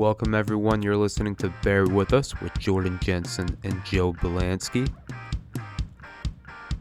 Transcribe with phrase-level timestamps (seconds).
[0.00, 0.80] Welcome, everyone.
[0.80, 4.90] You're listening to Bear With Us with Jordan Jensen and Joe Belansky.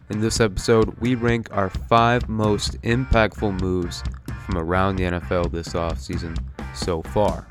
[0.10, 4.06] In this episode, we rank our five most impactful moves
[4.46, 6.42] from around the NFL this offseason
[6.74, 7.46] so far.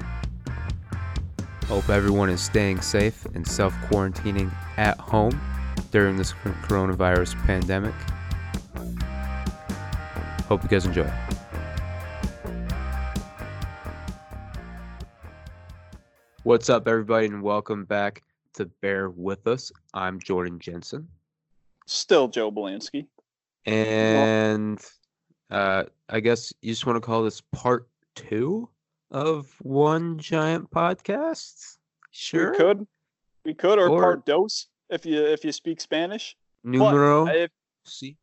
[1.66, 5.38] Hope everyone is staying safe and self quarantining at home
[5.90, 6.32] during this
[6.62, 7.94] coronavirus pandemic.
[10.46, 11.27] Hope you guys enjoy.
[16.48, 18.22] What's up, everybody, and welcome back
[18.54, 19.70] to Bear With Us.
[19.92, 21.06] I'm Jordan Jensen.
[21.84, 23.06] Still Joe Belansky.
[23.66, 24.80] And
[25.50, 28.66] uh, I guess you just want to call this part two
[29.10, 31.76] of one giant podcast?
[32.12, 32.52] Sure.
[32.52, 32.86] We could.
[33.44, 36.34] We could, or, or part dos if you if you speak Spanish.
[36.64, 37.26] Numero.
[37.26, 37.50] But if,
[37.84, 38.16] si.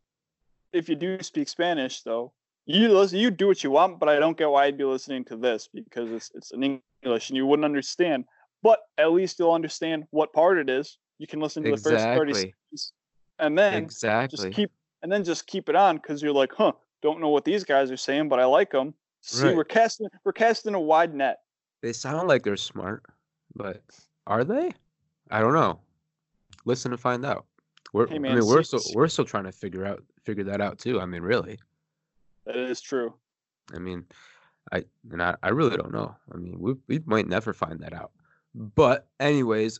[0.74, 2.34] if you do speak Spanish, though,
[2.66, 3.20] you listen.
[3.20, 5.70] You do what you want, but I don't get why I'd be listening to this
[5.74, 8.26] because it's it's in English and you wouldn't understand.
[8.64, 10.98] But at least you'll understand what part it is.
[11.20, 11.92] You can listen to exactly.
[11.92, 12.94] the first thirty seconds,
[13.40, 14.72] and then exactly just keep
[15.04, 16.72] and then just keep it on because you're like, huh,
[17.04, 18.96] don't know what these guys are saying, but I like them.
[19.22, 19.56] See, right.
[19.56, 21.40] we're casting we're casting a wide net.
[21.82, 23.04] They sound like they're smart,
[23.56, 23.82] but
[24.26, 24.74] are they?
[25.30, 25.80] I don't know.
[26.66, 27.46] Listen to find out.
[27.94, 30.62] We're, hey man, I mean, we're still we're still trying to figure out figure that
[30.62, 31.00] out too.
[31.00, 31.60] I mean, really.
[32.46, 33.14] That is true.
[33.74, 34.06] I mean,
[34.72, 36.16] I and I, I really don't know.
[36.34, 38.12] I mean, we we might never find that out.
[38.54, 39.80] But anyways,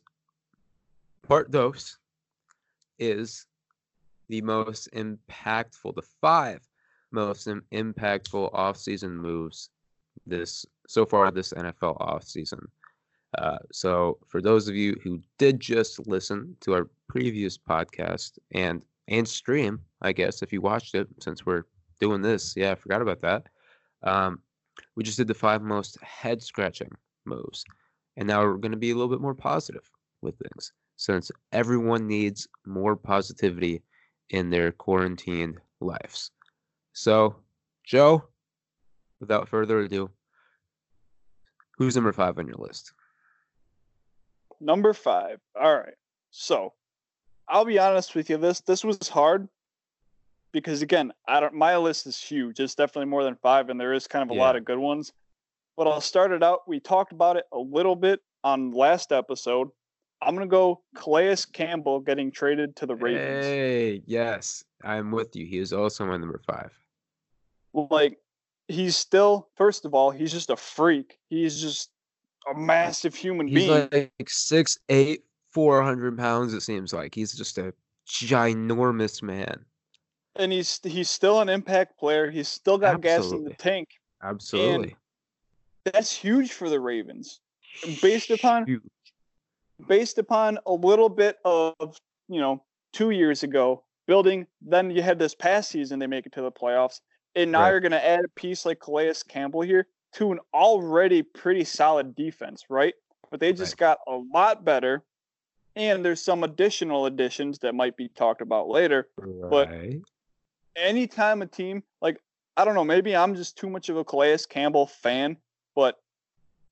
[1.28, 1.98] part dos
[3.00, 3.46] is
[4.30, 6.62] the most impactful, the five
[7.12, 9.70] most impactful offseason moves
[10.26, 12.60] this so far this NFL offseason.
[13.38, 18.84] Uh, so for those of you who did just listen to our previous podcast and
[19.08, 21.64] and stream, I guess if you watched it since we're
[22.00, 23.48] doing this, yeah, I forgot about that.
[24.04, 24.40] Um,
[24.96, 26.92] we just did the five most head scratching
[27.26, 27.64] moves,
[28.18, 29.90] and now we're going to be a little bit more positive
[30.22, 33.84] with things since everyone needs more positivity
[34.30, 36.32] in their quarantined lives.
[36.94, 37.36] So,
[37.84, 38.24] Joe,
[39.20, 40.10] without further ado,
[41.78, 42.94] who's number five on your list?
[44.60, 45.40] Number five.
[45.60, 45.96] All right.
[46.32, 46.74] So,
[47.48, 48.38] I'll be honest with you.
[48.38, 49.48] This this was hard
[50.56, 51.54] because again, I don't.
[51.54, 52.60] My list is huge.
[52.60, 54.42] It's definitely more than five, and there is kind of a yeah.
[54.42, 55.14] lot of good ones.
[55.78, 56.62] But I'll start it out.
[56.68, 59.70] We talked about it a little bit on last episode.
[60.22, 63.46] I'm gonna go Calais Campbell getting traded to the Ravens.
[63.46, 65.46] Hey, yes, I'm with you.
[65.46, 66.72] He is also my number five
[67.76, 68.18] like
[68.68, 71.92] he's still first of all he's just a freak he's just
[72.52, 77.34] a massive human he's being like six eight four hundred pounds it seems like he's
[77.34, 77.74] just a
[78.08, 79.66] ginormous man
[80.36, 83.28] and he's he's still an impact player he's still got absolutely.
[83.28, 83.90] gas in the tank
[84.24, 84.96] absolutely
[85.86, 87.42] and that's huge for the ravens
[88.02, 88.82] based upon huge.
[89.88, 91.74] based upon a little bit of
[92.28, 92.64] you know
[92.94, 96.52] two years ago building then you had this past season they make it to the
[96.52, 97.00] playoffs
[97.36, 97.72] and now right.
[97.72, 102.16] you're going to add a piece like Calais Campbell here to an already pretty solid
[102.16, 102.94] defense, right?
[103.30, 103.98] But they just right.
[103.98, 105.04] got a lot better.
[105.76, 109.10] And there's some additional additions that might be talked about later.
[109.18, 109.50] Right.
[109.50, 109.70] But
[110.76, 112.20] anytime a team, like,
[112.58, 115.38] I don't know, maybe I'm just too much of a Calais Campbell fan,
[115.76, 115.98] but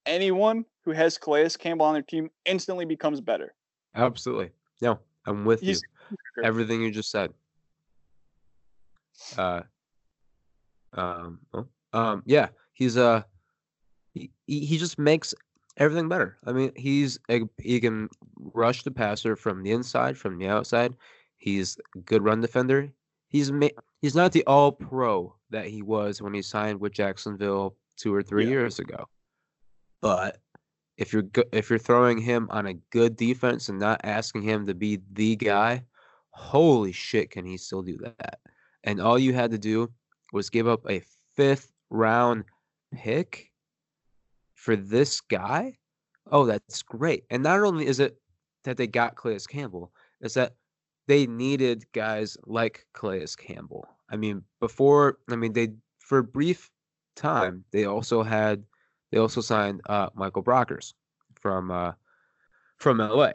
[0.05, 3.53] anyone who has Calais Campbell on their team instantly becomes better.
[3.95, 4.51] Absolutely.
[4.81, 6.17] No, I'm with He's, you.
[6.43, 7.33] Everything you just said.
[9.37, 9.61] Uh,
[10.93, 13.21] um, oh, um, yeah, he's uh,
[14.13, 15.33] he, he just makes
[15.77, 16.37] everything better.
[16.45, 18.09] I mean, he's a, he can
[18.53, 20.95] rush the passer from the inside, from the outside.
[21.37, 22.89] He's a good run defender.
[23.27, 23.69] He's ma-
[24.03, 28.21] he's not the all pro that he was when he signed with Jacksonville two or
[28.21, 28.51] three yeah.
[28.51, 29.07] years ago.
[30.01, 30.39] But
[30.97, 34.67] if you're go- if you're throwing him on a good defense and not asking him
[34.67, 35.85] to be the guy,
[36.31, 38.39] holy shit, can he still do that?
[38.83, 39.89] And all you had to do
[40.33, 41.01] was give up a
[41.35, 42.43] fifth round
[42.93, 43.51] pick
[44.55, 45.77] for this guy.
[46.29, 47.23] Oh, that's great.
[47.29, 48.17] And not only is it
[48.65, 50.55] that they got Calais Campbell, is that
[51.07, 53.87] they needed guys like Calais Campbell.
[54.09, 55.69] I mean, before, I mean, they,
[55.99, 56.69] for a brief
[57.15, 58.63] time, they also had,
[59.11, 60.93] they also signed uh, Michael Brockers
[61.35, 61.93] from, uh,
[62.77, 63.31] from LA.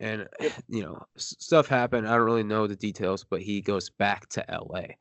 [0.00, 0.28] And,
[0.68, 2.06] you know, stuff happened.
[2.06, 4.94] I don't really know the details, but he goes back to LA.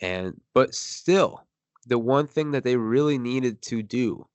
[0.00, 1.44] And but still,
[1.86, 4.26] the one thing that they really needed to do,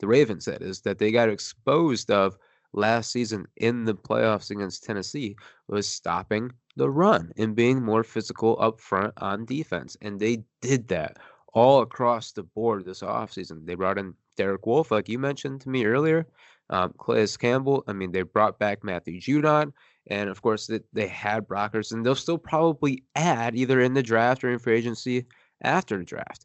[0.00, 2.36] the Ravens said, is that they got exposed of
[2.72, 5.36] last season in the playoffs against Tennessee
[5.68, 9.96] was stopping the run and being more physical up front on defense.
[10.00, 11.16] And they did that
[11.54, 13.66] all across the board this offseason.
[13.66, 16.26] They brought in Derek Wolfe, like you mentioned to me earlier.
[16.70, 17.84] um, Calais Campbell.
[17.86, 19.72] I mean, they brought back Matthew Judon,
[20.08, 24.02] and of course, they, they had Brockers, and they'll still probably add either in the
[24.02, 25.26] draft or in free agency
[25.62, 26.44] after the draft.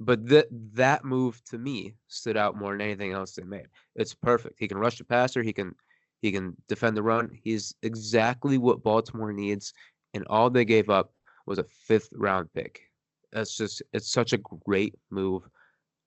[0.00, 3.66] But that that move to me stood out more than anything else they made.
[3.94, 4.58] It's perfect.
[4.58, 5.42] He can rush the passer.
[5.42, 5.74] He can
[6.20, 7.30] he can defend the run.
[7.42, 9.72] He's exactly what Baltimore needs,
[10.12, 11.12] and all they gave up
[11.46, 12.80] was a fifth round pick.
[13.32, 15.48] That's just it's such a great move,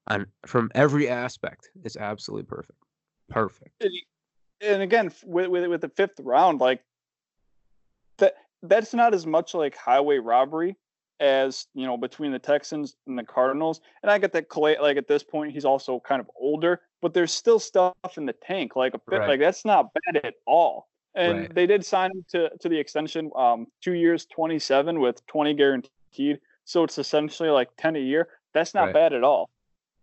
[0.09, 2.79] and from every aspect, it's absolutely perfect.
[3.29, 3.83] Perfect.
[4.59, 6.81] And, again, with, with with the fifth round, like
[8.17, 10.75] that that's not as much like highway robbery
[11.19, 13.81] as you know between the Texans and the Cardinals.
[14.01, 17.13] And I get that Clay, like at this point, he's also kind of older, but
[17.13, 18.75] there's still stuff in the tank.
[18.75, 19.29] Like a bit, right.
[19.29, 20.87] like that's not bad at all.
[21.15, 21.55] And right.
[21.55, 25.53] they did sign him to to the extension, um, two years, twenty seven with twenty
[25.53, 26.39] guaranteed.
[26.65, 28.27] So it's essentially like ten a year.
[28.53, 28.93] That's not right.
[28.93, 29.49] bad at all.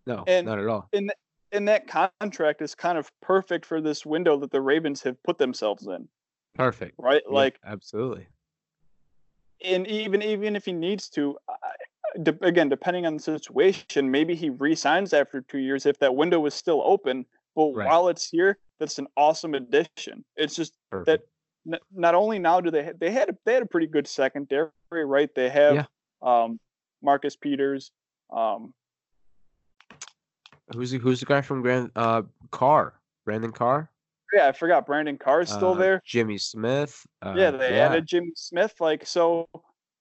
[0.05, 0.89] No, and not at all.
[0.93, 1.11] And
[1.51, 5.37] and that contract is kind of perfect for this window that the Ravens have put
[5.37, 6.07] themselves in.
[6.55, 6.95] Perfect.
[6.97, 7.21] Right?
[7.27, 8.27] Yeah, like absolutely
[9.63, 11.37] and even even if he needs to,
[12.23, 16.45] de- again, depending on the situation, maybe he resigns after two years if that window
[16.45, 17.25] is still open.
[17.55, 17.87] But right.
[17.87, 20.25] while it's here, that's an awesome addition.
[20.35, 21.05] It's just Perfect.
[21.65, 23.87] that n- not only now do they ha- they had a, they had a pretty
[23.87, 25.29] good secondary, right?
[25.33, 25.85] They have yeah.
[26.21, 26.59] um,
[27.01, 27.91] Marcus Peters.
[28.31, 28.73] Um,
[30.73, 32.93] who's the, who's the guy from Grand uh, Carr?
[33.23, 33.89] Brandon Carr
[34.33, 36.01] yeah, I forgot Brandon Carr's still uh, there.
[36.05, 37.05] Jimmy Smith.
[37.21, 37.87] Uh, yeah, they yeah.
[37.87, 38.73] added Jimmy Smith.
[38.79, 39.47] Like so,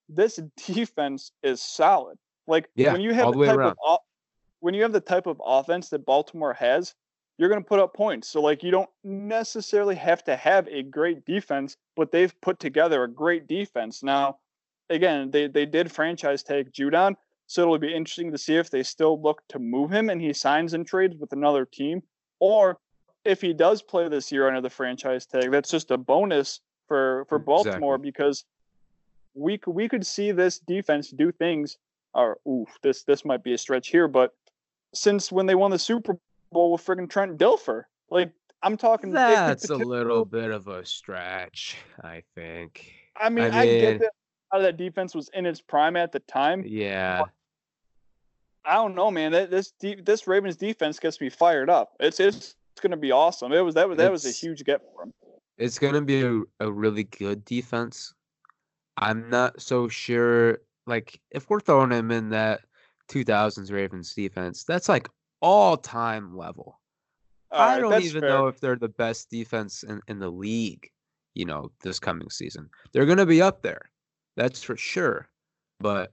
[0.09, 2.19] this defense is solid.
[2.47, 3.77] Like yeah, when you have the, the type around.
[3.87, 3.99] of
[4.61, 6.95] when you have the type of offense that Baltimore has,
[7.39, 8.29] you're going to put up points.
[8.29, 13.05] So like you don't necessarily have to have a great defense, but they've put together
[13.05, 14.03] a great defense.
[14.03, 14.39] Now,
[14.91, 17.15] again, they they did franchise tag Judon,
[17.47, 20.33] so it'll be interesting to see if they still look to move him and he
[20.33, 22.03] signs and trades with another team,
[22.41, 22.79] or
[23.25, 27.25] if he does play this year under the franchise tag, that's just a bonus for
[27.29, 28.11] for Baltimore exactly.
[28.11, 28.45] because
[29.35, 31.79] we could we could see this defense do things.
[32.15, 34.35] Or oof, this this might be a stretch here, but
[34.93, 36.17] since when they won the Super
[36.53, 38.31] Bowl with friggin' Trent Dilfer, like
[38.63, 39.11] I'm talking.
[39.11, 42.93] That's a little bit of a stretch, I think.
[43.17, 44.13] I mean, I, mean, I get that
[44.55, 46.63] how that defense was in its prime at the time.
[46.65, 47.25] Yeah.
[48.65, 49.33] I don't know, man.
[49.33, 51.97] This this Ravens defense gets me fired up.
[52.01, 53.53] It's it's going to be awesome.
[53.53, 55.13] It was that was that was a huge get for him.
[55.57, 58.13] It's going to be a, a really good defense.
[58.99, 60.59] I'm not so sure.
[60.87, 62.61] Like if we're throwing him in that
[63.11, 65.09] 2000s Ravens defense, that's like
[65.41, 66.79] all time level.
[67.51, 68.29] All I don't even fair.
[68.29, 70.91] know if they're the best defense in, in the league,
[71.35, 72.69] you know, this coming season.
[72.93, 73.91] They're going to be up there.
[74.37, 75.29] That's for sure.
[75.81, 76.13] But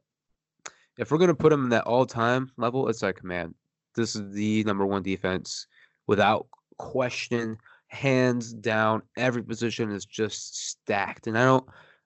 [0.98, 3.54] if we're going to put them in that all time level, it's like, man,
[3.96, 5.68] this is the number one defense
[6.08, 6.48] without
[6.82, 7.58] question,
[7.88, 9.04] hands down.
[9.18, 11.66] Every position is just stacked, and I don't,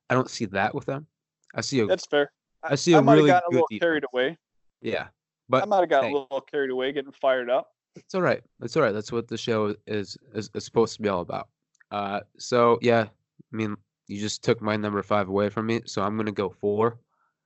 [0.10, 1.08] I don't see that with them.
[1.56, 1.86] I see a.
[1.86, 2.32] That's fair.
[2.64, 3.82] I see a I really got a little defense.
[3.82, 4.38] carried away.
[4.82, 5.08] Yeah,
[5.48, 7.70] but I might have got hey, a little carried away, getting fired up.
[7.96, 8.42] It's all right.
[8.62, 8.94] It's all right.
[8.94, 11.48] That's what the show is is, is supposed to be all about.
[11.92, 13.76] Uh, so yeah, I mean,
[14.08, 17.00] you just took my number five away from me, so I'm gonna go four.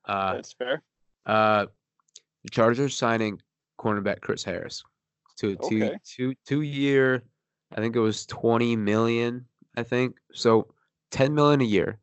[0.06, 0.82] Uh, That's fair.
[1.26, 1.68] Uh,
[2.44, 3.40] the Chargers signing
[3.80, 4.84] cornerback Chris Harris
[5.40, 5.98] to a two okay.
[6.06, 7.24] two two year.
[7.76, 9.46] I think it was twenty million.
[9.78, 10.74] I think so.
[11.12, 12.00] Ten million a year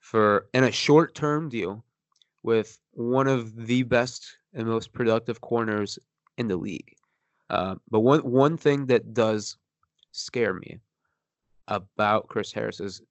[0.00, 1.84] for in a short term deal
[2.42, 5.98] with one of the best and most productive corners
[6.38, 6.94] in the league.
[7.50, 9.56] Uh, but one one thing that does
[10.12, 10.78] scare me
[11.68, 13.02] about Chris Harris is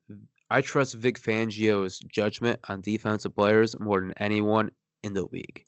[0.50, 4.72] I trust Vic Fangio's judgment on defensive players more than anyone
[5.04, 5.66] in the league.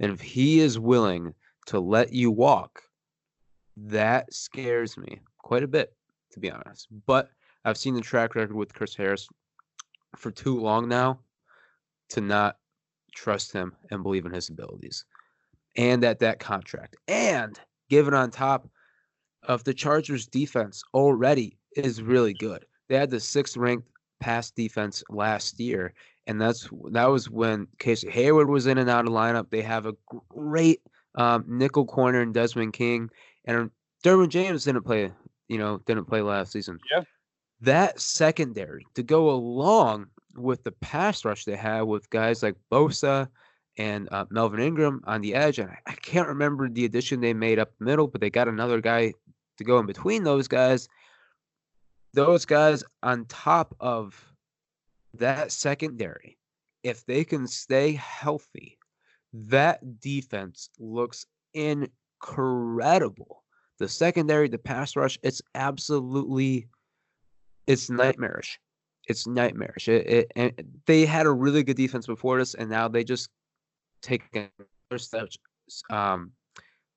[0.00, 1.34] And if he is willing
[1.66, 2.82] to let you walk
[3.76, 5.94] that scares me quite a bit,
[6.32, 6.88] to be honest.
[7.06, 7.30] But
[7.64, 9.28] I've seen the track record with Chris Harris
[10.16, 11.20] for too long now
[12.10, 12.56] to not
[13.14, 15.04] trust him and believe in his abilities.
[15.76, 16.96] And at that contract.
[17.08, 18.68] And given on top
[19.44, 22.64] of the Chargers defense already is really good.
[22.88, 23.88] They had the sixth ranked
[24.20, 25.94] pass defense last year.
[26.26, 29.50] And that's that was when Casey Hayward was in and out of lineup.
[29.50, 29.94] They have a
[30.28, 30.82] great
[31.16, 33.10] um, nickel corner in Desmond King.
[33.44, 33.70] And
[34.04, 35.10] Derwin James didn't play,
[35.48, 36.78] you know, didn't play last season.
[36.90, 37.02] Yeah.
[37.60, 43.28] That secondary to go along with the pass rush they had with guys like Bosa
[43.78, 47.32] and uh, Melvin Ingram on the edge, and I, I can't remember the addition they
[47.32, 49.14] made up the middle, but they got another guy
[49.58, 50.88] to go in between those guys.
[52.12, 54.32] Those guys on top of
[55.14, 56.36] that secondary,
[56.82, 58.78] if they can stay healthy,
[59.32, 61.88] that defense looks in
[62.22, 63.42] incredible.
[63.78, 66.68] the secondary, the pass rush, it's absolutely
[67.66, 68.60] it's nightmarish.
[69.08, 69.88] It's nightmarish.
[69.88, 70.52] It, it, and
[70.86, 73.28] they had a really good defense before this, and now they just
[74.02, 75.28] take another step,
[75.90, 76.30] um,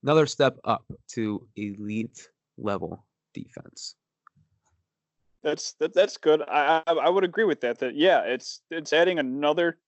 [0.03, 3.95] another step up to elite level defense.
[5.43, 6.43] That's that, that's good.
[6.47, 7.79] I, I I would agree with that.
[7.79, 9.79] That yeah, it's it's adding another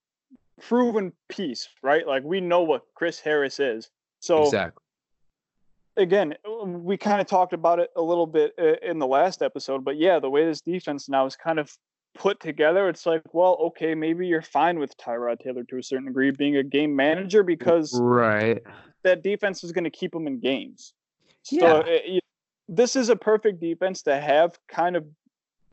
[0.62, 2.08] proven piece, right?
[2.08, 3.90] Like we know what Chris Harris is.
[4.20, 4.82] So exactly.
[5.98, 6.36] Again,
[6.66, 9.98] we kind of talked about it a little bit uh, in the last episode, but
[9.98, 11.72] yeah, the way this defense now is kind of
[12.16, 16.08] put together, it's like, well, okay, maybe you're fine with Tyrod Taylor to a certain
[16.08, 18.62] degree being a game manager because right
[19.04, 20.94] that defense is going to keep them in games.
[21.44, 21.84] So yeah.
[21.86, 22.24] it,
[22.68, 25.06] this is a perfect defense to have kind of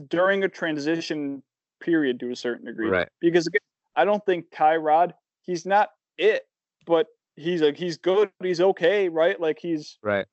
[0.09, 1.43] during a transition
[1.81, 2.89] period to a certain degree.
[2.89, 3.09] Right.
[3.21, 3.61] Because again,
[3.97, 5.13] I don't think Tyrod,
[5.43, 6.47] he's not it,
[6.87, 9.41] but he's like he's good, he's okay, right?
[9.41, 10.27] Like he's right.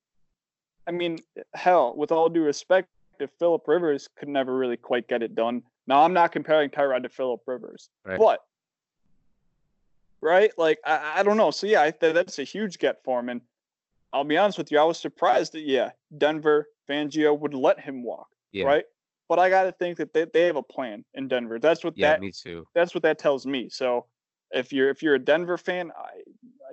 [0.87, 1.19] I mean,
[1.53, 2.89] hell, with all due respect,
[3.19, 5.63] if Philip Rivers could never really quite get it done.
[5.87, 8.19] Now I'm not comparing Tyrod to Philip Rivers, right.
[8.19, 8.39] but
[10.21, 11.51] right, like I, I don't know.
[11.51, 13.41] So yeah, I th- that's a huge get for him, and
[14.13, 18.03] I'll be honest with you, I was surprised that yeah, Denver Fangio would let him
[18.03, 18.65] walk, yeah.
[18.65, 18.83] right?
[19.29, 21.57] But I got to think that they, they have a plan in Denver.
[21.57, 22.65] That's what yeah, that me too.
[22.73, 23.69] That's what that tells me.
[23.69, 24.05] So
[24.51, 26.21] if you're if you're a Denver fan, I,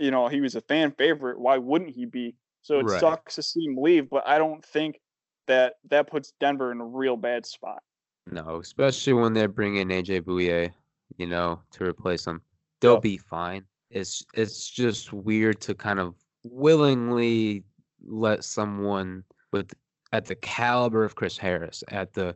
[0.01, 1.39] you know he was a fan favorite.
[1.39, 2.35] Why wouldn't he be?
[2.63, 3.01] So it right.
[3.01, 5.01] sucks to see him leave, but I don't think
[5.47, 7.83] that that puts Denver in a real bad spot.
[8.31, 10.71] No, especially when they bring in AJ Bouye,
[11.17, 12.43] you know, to replace him.
[12.81, 13.65] They'll be fine.
[13.91, 16.15] It's it's just weird to kind of
[16.45, 17.65] willingly
[18.07, 19.73] let someone with
[20.13, 22.35] at the caliber of Chris Harris, at the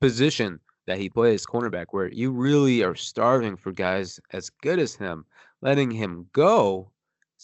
[0.00, 4.94] position that he plays cornerback, where you really are starving for guys as good as
[4.94, 5.24] him,
[5.62, 6.90] letting him go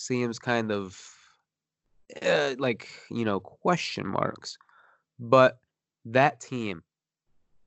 [0.00, 1.00] seems kind of
[2.22, 4.56] uh, like, you know, question marks.
[5.18, 5.58] But
[6.06, 6.82] that team,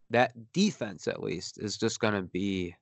[0.09, 2.75] that defense at least, is just going to be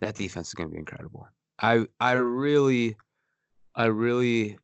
[0.00, 1.28] that defense is going to be incredible.
[1.60, 2.96] I I really
[3.74, 4.58] I really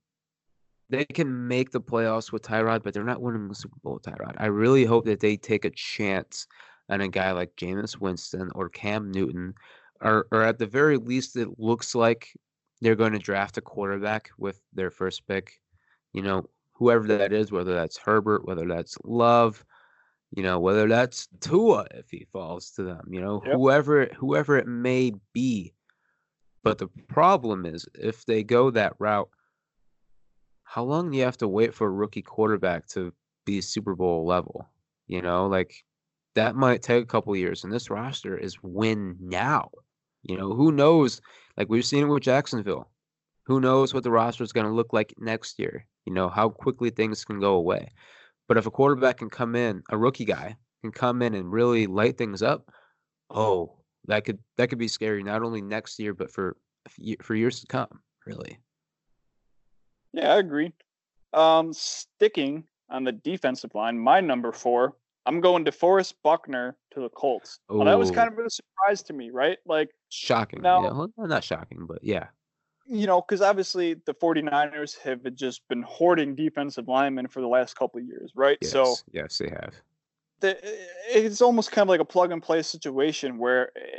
[0.90, 4.02] they can make the playoffs with Tyrod, but they're not winning the Super Bowl with
[4.02, 4.34] Tyrod.
[4.36, 6.46] I really hope that they take a chance
[6.90, 9.54] on a guy like Jameis Winston or Cam Newton,
[10.02, 12.34] or, or at the very least, it looks like
[12.82, 15.60] they're going to draft a quarterback with their first pick.
[16.12, 19.64] You know, whoever that is, whether that's Herbert, whether that's Love,
[20.32, 23.54] you know, whether that's Tua if he falls to them, you know, yep.
[23.54, 25.72] whoever whoever it may be.
[26.64, 29.30] But the problem is if they go that route,
[30.64, 33.12] how long do you have to wait for a rookie quarterback to
[33.46, 34.68] be Super Bowl level?
[35.06, 35.84] You know, like
[36.34, 37.62] that might take a couple years.
[37.62, 39.70] And this roster is win now.
[40.22, 41.20] You know, who knows?
[41.56, 42.90] Like we've seen it with Jacksonville.
[43.46, 45.86] Who knows what the roster is going to look like next year?
[46.06, 47.88] You know, how quickly things can go away.
[48.48, 51.86] But if a quarterback can come in, a rookie guy can come in and really
[51.86, 52.70] light things up,
[53.30, 56.56] oh, that could that could be scary not only next year but for
[57.20, 58.58] for years to come, really.
[60.12, 60.72] Yeah, I agree.
[61.32, 67.08] Um, sticking on the defensive line, my number four, I'm going DeForest Buckner to the
[67.08, 67.60] Colts.
[67.68, 69.58] Well, that was kind of a surprise to me, right?
[69.66, 70.62] Like shocking.
[70.62, 72.26] Now, yeah, well, not shocking, but yeah.
[72.86, 77.76] You know, because obviously the 49ers have just been hoarding defensive linemen for the last
[77.76, 78.58] couple of years, right?
[78.60, 79.74] Yes, so yes, they have.
[80.40, 80.58] The,
[81.08, 83.98] it's almost kind of like a plug and play situation where eh,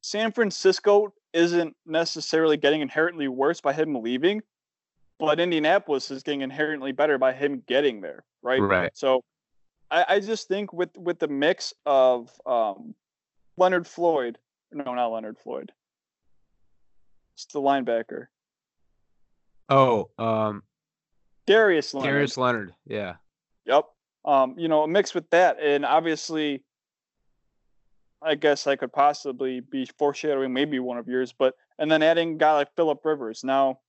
[0.00, 4.42] San Francisco isn't necessarily getting inherently worse by him leaving,
[5.20, 8.60] but Indianapolis is getting inherently better by him getting there, right?
[8.60, 8.90] Right.
[8.94, 9.22] So
[9.90, 12.94] I, I just think with with the mix of um,
[13.56, 14.38] Leonard Floyd,
[14.72, 15.72] no, not Leonard Floyd,
[17.34, 18.26] it's the linebacker.
[19.68, 20.62] Oh, um,
[21.46, 22.10] Darius Leonard.
[22.10, 23.14] Darius Leonard, yeah.
[23.66, 23.84] Yep.
[24.24, 26.62] Um, you know, a mix with that, and obviously,
[28.22, 32.34] I guess I could possibly be foreshadowing maybe one of yours, but and then adding
[32.34, 33.44] a guy like Philip Rivers.
[33.44, 33.80] Now,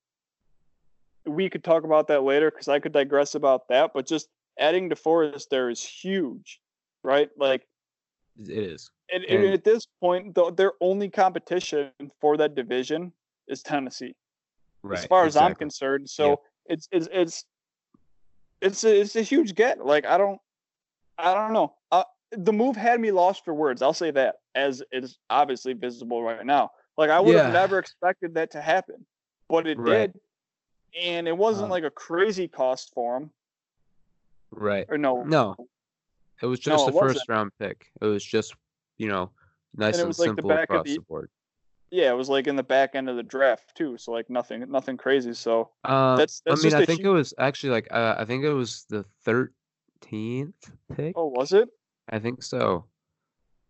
[1.26, 3.92] we could talk about that later because I could digress about that.
[3.94, 4.28] But just
[4.60, 6.60] adding DeForest there is huge,
[7.04, 7.30] right?
[7.38, 7.68] Like
[8.40, 8.90] it is.
[9.12, 13.14] And, and at this point, the, their only competition for that division
[13.48, 14.16] is Tennessee,
[14.82, 15.46] right, as far exactly.
[15.46, 16.10] as I'm concerned.
[16.10, 16.36] So yeah.
[16.74, 17.46] it's it's it's
[18.62, 19.86] it's a, it's a huge get.
[19.86, 20.40] Like I don't
[21.18, 21.76] I don't know.
[21.92, 23.82] Uh, the move had me lost for words.
[23.82, 26.72] I'll say that, as it's obviously visible right now.
[26.98, 27.44] Like I would yeah.
[27.44, 29.06] have never expected that to happen,
[29.50, 30.12] but it right.
[30.12, 30.20] did
[31.00, 33.32] and it wasn't um, like a crazy cost for him.
[34.56, 34.86] Right.
[34.90, 35.24] Or no.
[35.24, 35.56] No.
[36.42, 37.88] It was just no, a first round pick.
[38.02, 38.54] It was just,
[38.98, 39.32] you know,
[39.76, 41.30] nice and, and simple like across the, the, board.
[41.92, 43.98] Yeah, it was like in the back end of the draft too.
[43.98, 45.34] So like nothing, nothing crazy.
[45.34, 48.44] So Uh, that's that's I mean, I think it was actually like uh, I think
[48.44, 51.14] it was the thirteenth pick.
[51.16, 51.70] Oh, was it?
[52.10, 52.86] I think so.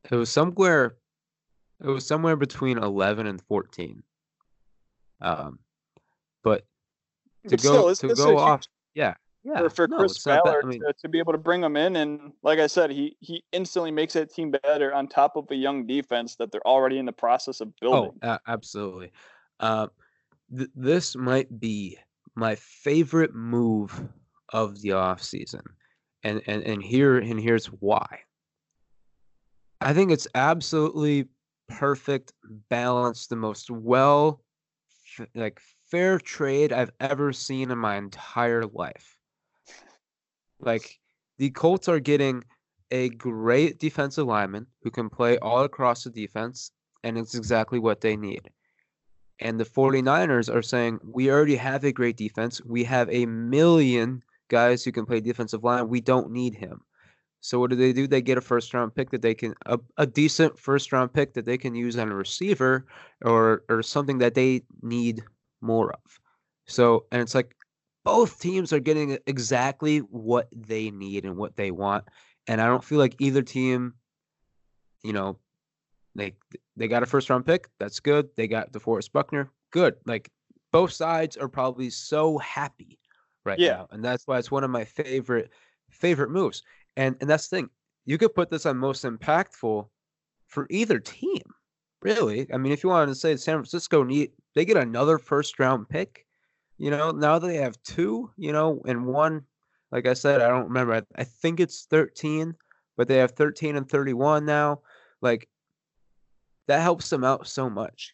[0.10, 0.96] It was somewhere.
[1.84, 4.01] It was somewhere between eleven and fourteen.
[5.22, 5.60] Um,
[6.44, 6.65] but
[7.44, 8.62] to But go still, to go huge off,
[8.96, 9.59] yeah, yeah.
[9.59, 10.51] for, for no, Chris it's not bad.
[10.51, 12.89] Ballard I mean, to, to be able to bring him in, and like I said,
[12.89, 16.67] he he instantly makes that team better on top of a young defense that they're
[16.67, 18.11] already in the process of building.
[18.21, 19.11] Oh, a- absolutely.
[19.59, 19.87] Uh,
[20.55, 21.97] th- this might be
[22.35, 24.09] my favorite move
[24.51, 25.61] of the offseason.
[26.23, 28.21] And, and and here and here's why.
[29.79, 31.27] I think it's absolutely
[31.67, 32.33] perfect,
[32.69, 34.41] balanced, the most well
[35.19, 35.61] f- like
[35.91, 39.14] fair trade I've ever seen in my entire life.
[40.59, 41.00] Like
[41.38, 42.43] the Colts are getting
[42.91, 45.47] a great defensive lineman who can play mm-hmm.
[45.47, 46.71] all across the defense
[47.03, 48.50] and it's exactly what they need.
[49.39, 52.62] And the 49ers are saying, we already have a great defense.
[52.63, 55.89] We have a million guys who can play defensive line.
[55.89, 56.81] We don't need him.
[57.41, 58.07] So what do they do?
[58.07, 61.33] They get a first round pick that they can a, a decent first round pick
[61.33, 62.88] that they can use on a receiver
[63.24, 65.24] or or something that they need
[65.62, 66.19] more of.
[66.65, 67.54] So and it's like
[68.05, 72.05] both teams are getting exactly what they need and what they want.
[72.47, 73.95] And I don't feel like either team,
[75.03, 75.39] you know,
[76.15, 76.35] they
[76.77, 77.67] they got a first round pick.
[77.79, 78.29] That's good.
[78.38, 79.51] They got DeForest Buckner.
[79.71, 79.95] Good.
[80.05, 80.31] Like
[80.71, 83.00] both sides are probably so happy
[83.43, 83.74] right Yeah.
[83.77, 85.51] now, and that's why it's one of my favorite
[85.89, 86.63] favorite moves.
[86.95, 87.69] And and that's the thing.
[88.05, 89.89] You could put this on most impactful
[90.47, 91.41] for either team.
[92.01, 95.59] Really, I mean, if you wanted to say San Francisco need they get another first
[95.59, 96.25] round pick,
[96.77, 99.44] you know, now they have two, you know, and one.
[99.91, 100.96] Like I said, I don't remember.
[100.96, 102.55] I, I think it's thirteen,
[102.98, 104.82] but they have thirteen and thirty-one now.
[105.22, 105.48] Like
[106.67, 108.13] that helps them out so much.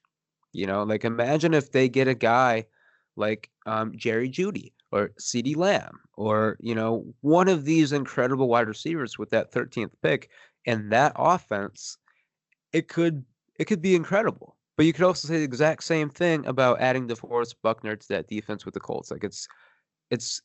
[0.53, 2.65] You know, like imagine if they get a guy
[3.15, 8.68] like um, Jerry Jeudy or CeeDee Lamb or, you know, one of these incredible wide
[8.68, 10.29] receivers with that 13th pick
[10.66, 11.98] and that offense,
[12.74, 13.24] it could
[13.57, 14.57] it could be incredible.
[14.77, 18.27] But you could also say the exact same thing about adding DeForest Buckner to that
[18.27, 19.12] defense with the Colts.
[19.12, 19.48] Like it's
[20.10, 20.42] it's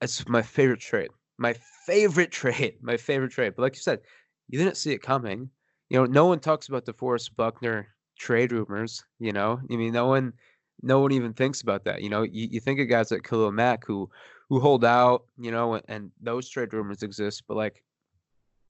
[0.00, 1.10] it's my favorite trade.
[1.38, 1.54] My
[1.86, 2.76] favorite trade.
[2.80, 3.54] My favorite trade.
[3.56, 4.00] But like you said,
[4.48, 5.50] you didn't see it coming
[5.88, 9.04] you know, no one talks about DeForest Buckner trade rumors.
[9.18, 10.34] You know, I mean, no one,
[10.82, 12.02] no one even thinks about that.
[12.02, 14.10] You know, you, you think of guys like Khalil Mack who,
[14.48, 15.24] who hold out.
[15.38, 17.44] You know, and, and those trade rumors exist.
[17.48, 17.82] But like,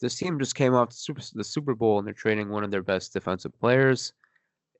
[0.00, 2.70] this team just came off the Super the Super Bowl and they're trading one of
[2.70, 4.12] their best defensive players.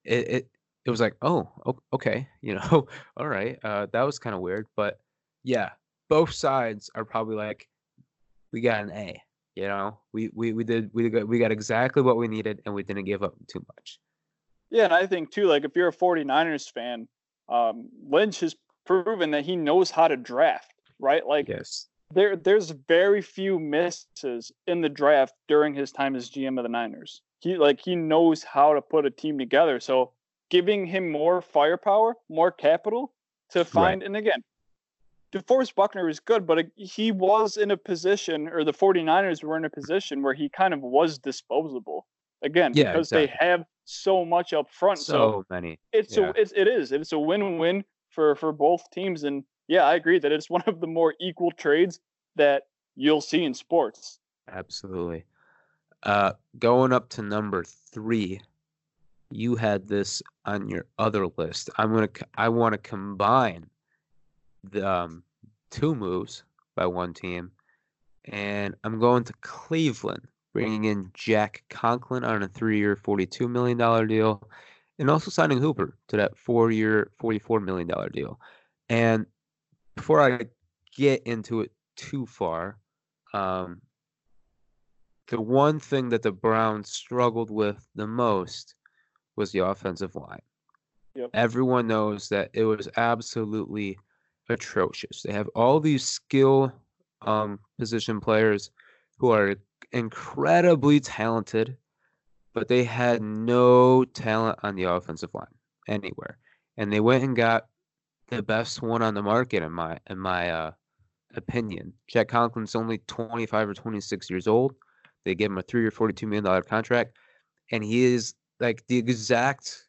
[0.09, 0.49] It it,
[0.87, 1.49] it was like, oh,
[1.93, 4.67] okay, you know, all right, uh, that was kind of weird.
[4.77, 4.99] But
[5.45, 5.71] yeah,
[6.09, 7.69] both sides are probably like,
[8.53, 9.23] we got an A.
[9.55, 12.75] You know, we we we did we got we got exactly what we needed, and
[12.75, 13.99] we didn't give up too much.
[14.71, 17.09] Yeah, and I think too, like if you're a 49ers fan,
[17.49, 18.55] um, Lynch has
[18.87, 21.27] proven that he knows how to draft, right?
[21.27, 21.89] Like Yes.
[22.15, 26.69] there there's very few misses in the draft during his time as GM of the
[26.69, 27.23] Niners.
[27.41, 29.81] He like he knows how to put a team together.
[29.81, 30.13] So
[30.51, 33.13] giving him more firepower, more capital
[33.51, 34.43] to find and again,
[35.33, 39.57] DeForest Buckner is good, but uh, he was in a position or the 49ers were
[39.57, 42.07] in a position where he kind of was disposable.
[42.43, 43.27] Again, Yeah, because exactly.
[43.27, 44.99] they have so much up front.
[45.01, 45.79] So, So many.
[45.93, 46.29] it's yeah.
[46.29, 50.19] a it's it is it's a win-win for for both teams and yeah i agree
[50.19, 52.01] that it's one of the more equal trades
[52.37, 52.65] that
[52.97, 54.19] you'll see in sports
[54.51, 55.25] Absolutely.
[56.03, 58.41] Uh, going up to number three,
[59.31, 61.71] you had this on your other list.
[61.77, 62.09] I'm gonna.
[62.37, 63.67] I want to combine
[64.65, 65.23] the um,
[65.71, 66.45] two moves
[66.77, 67.51] by one team,
[68.27, 74.07] and I'm going to Cleveland, bringing in Jack Conklin on a three-year, forty-two million dollar
[74.07, 74.49] deal,
[74.99, 78.41] and also signing Hooper to that four-year, forty-four million dollar deal.
[78.89, 79.27] And
[79.97, 80.47] before I
[80.97, 82.79] get into it too far,
[83.35, 83.83] um,
[85.29, 88.75] the one thing that the Browns struggled with the most
[89.37, 90.43] was the offensive line.
[91.15, 91.31] Yep.
[91.35, 93.99] Everyone knows that it was absolutely
[94.49, 95.23] atrocious.
[95.23, 96.73] They have all these skill
[97.23, 98.71] um, position players
[99.19, 99.57] who are
[99.93, 101.77] incredibly talented,
[102.55, 105.47] but they had no talent on the offensive line
[105.89, 106.39] anywhere.
[106.77, 107.67] And they went and got
[108.29, 110.71] the best one on the market in my in my uh,
[111.35, 111.93] opinion.
[112.07, 114.75] Jack Conklin's only 25 or 26 years old.
[115.25, 117.17] They gave him a three or 42 million dollar contract,
[117.71, 119.87] and he is like the exact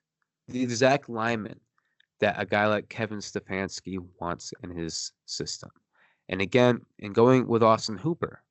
[0.47, 1.59] the exact lineman
[2.19, 5.69] that a guy like Kevin Stefanski wants in his system.
[6.27, 8.41] And again, in going with Austin Hooper,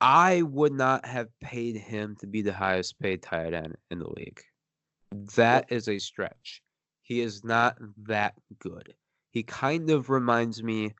[0.00, 4.10] I would not have paid him to be the highest paid tight end in the
[4.10, 4.40] league.
[5.36, 6.62] That is a stretch.
[7.02, 8.94] He is not that good.
[9.30, 10.94] He kind of reminds me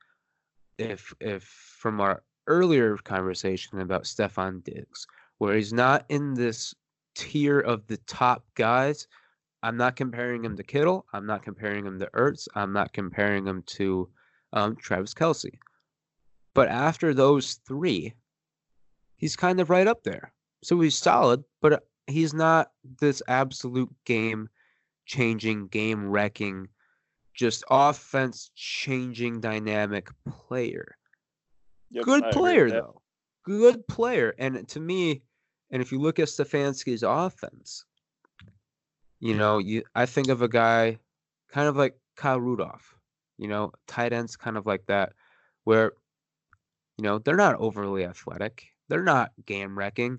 [0.79, 5.07] if if from our earlier conversation about Stefon Diggs,
[5.39, 6.75] where he's not in this
[7.15, 9.07] tier of the top guys.
[9.63, 11.07] I'm not comparing him to Kittle.
[11.13, 12.49] I'm not comparing him to Ertz.
[12.55, 14.09] I'm not comparing him to
[14.53, 15.59] um, Travis Kelce.
[16.55, 18.15] But after those three,
[19.17, 20.33] he's kind of right up there.
[20.63, 24.49] So he's solid, but uh, he's not this absolute game
[25.07, 26.69] changing, game wrecking,
[27.35, 30.98] just offense changing dynamic player.
[31.91, 33.03] Yep, Good player though.
[33.45, 34.35] Good player.
[34.39, 35.23] And to me,
[35.71, 37.85] and if you look at Stefanski's offense,
[39.21, 40.99] you know, you I think of a guy
[41.49, 42.95] kind of like Kyle Rudolph,
[43.39, 45.13] you know, tight ends kind of like that,
[45.65, 45.93] where,
[46.97, 48.67] you know, they're not overly athletic.
[48.89, 50.19] They're not game wrecking.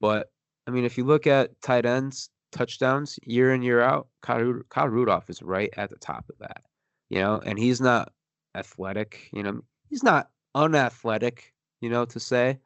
[0.00, 0.30] But
[0.66, 4.88] I mean, if you look at tight ends, touchdowns year in, year out, Kyle, Kyle
[4.88, 6.62] Rudolph is right at the top of that.
[7.08, 8.12] You know, and he's not
[8.54, 12.58] athletic, you know, he's not unathletic, you know, to say,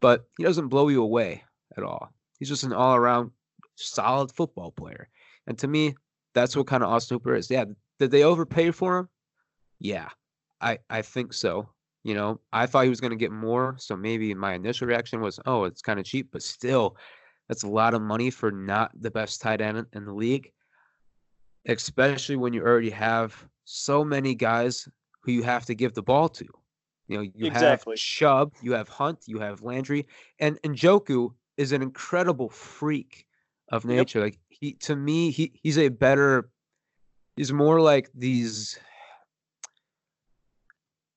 [0.00, 1.44] but he doesn't blow you away
[1.76, 2.10] at all.
[2.38, 3.30] He's just an all around
[3.76, 5.08] solid football player.
[5.46, 5.94] And to me,
[6.34, 7.50] that's what kind of Austin Hooper is.
[7.50, 7.64] Yeah.
[7.98, 9.08] Did they overpay for him?
[9.80, 10.08] Yeah.
[10.60, 11.68] I, I think so.
[12.04, 13.76] You know, I thought he was going to get more.
[13.78, 16.96] So maybe my initial reaction was, oh, it's kind of cheap, but still,
[17.48, 20.52] that's a lot of money for not the best tight end in the league,
[21.66, 23.34] especially when you already have
[23.64, 24.88] so many guys
[25.22, 26.46] who you have to give the ball to.
[27.08, 27.92] You know, you exactly.
[27.92, 30.06] have Chubb, you have Hunt, you have Landry,
[30.38, 33.26] and Njoku is an incredible freak
[33.72, 34.18] of nature.
[34.20, 34.26] Yep.
[34.26, 36.50] Like he, to me, he he's a better.
[37.36, 38.78] He's more like these.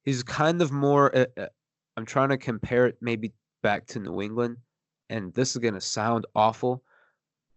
[0.04, 1.16] He's kind of more.
[1.16, 1.48] Uh, uh,
[1.98, 4.58] I'm trying to compare it maybe back to New England,
[5.10, 6.84] and this is gonna sound awful,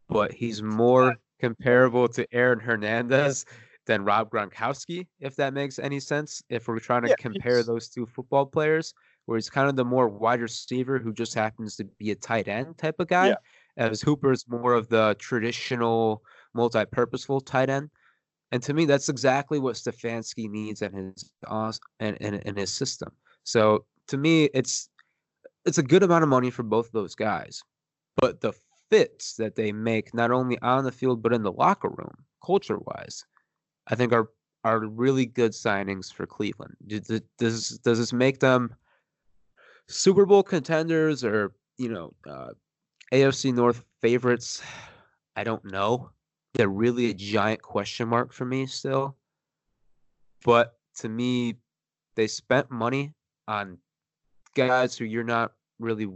[0.08, 3.44] but he's more comparable to Aaron Hernandez
[3.86, 6.42] than Rob Gronkowski, if that makes any sense.
[6.48, 8.94] If we're trying to yeah, compare those two football players,
[9.26, 12.48] where he's kind of the more wide receiver who just happens to be a tight
[12.48, 13.34] end type of guy, yeah.
[13.76, 16.22] as Hooper's more of the traditional
[16.54, 17.90] multi-purposeful tight end.
[18.52, 21.30] And to me, that's exactly what Stefanski needs in his
[22.00, 23.10] in, in, in his system.
[23.42, 24.88] So to me, it's
[25.64, 27.62] it's a good amount of money for both of those guys,
[28.16, 28.52] but the
[28.90, 32.78] fits that they make not only on the field but in the locker room, culture
[32.78, 33.24] wise,
[33.88, 34.28] I think are
[34.64, 36.74] are really good signings for Cleveland.
[36.86, 38.74] Does does, this make them
[39.88, 42.50] Super Bowl contenders or you know uh,
[43.12, 44.62] AFC North favorites?
[45.36, 46.10] I don't know.
[46.54, 49.16] They're really a giant question mark for me still.
[50.44, 51.56] But to me,
[52.14, 53.12] they spent money
[53.48, 53.78] on
[54.54, 56.08] guys who you're not really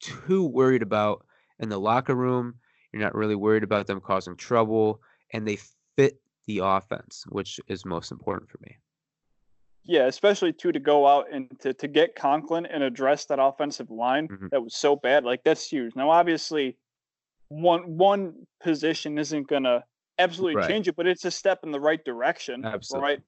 [0.00, 1.26] too worried about
[1.58, 2.54] in the locker room.
[2.92, 5.00] You're not really worried about them causing trouble,
[5.32, 5.58] and they
[5.96, 8.76] fit the offense, which is most important for me.
[9.84, 13.90] Yeah, especially too to go out and to, to get Conklin and address that offensive
[13.90, 14.48] line mm-hmm.
[14.50, 15.24] that was so bad.
[15.24, 15.94] Like that's huge.
[15.96, 16.76] Now obviously
[17.48, 19.84] one one position isn't gonna
[20.18, 20.68] absolutely right.
[20.68, 22.64] change it, but it's a step in the right direction.
[22.64, 23.08] Absolutely.
[23.08, 23.20] Right.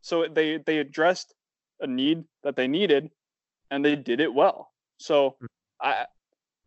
[0.00, 1.34] So they they addressed
[1.80, 3.10] a need that they needed
[3.70, 4.72] and they did it well.
[4.98, 5.46] So mm-hmm.
[5.80, 6.06] I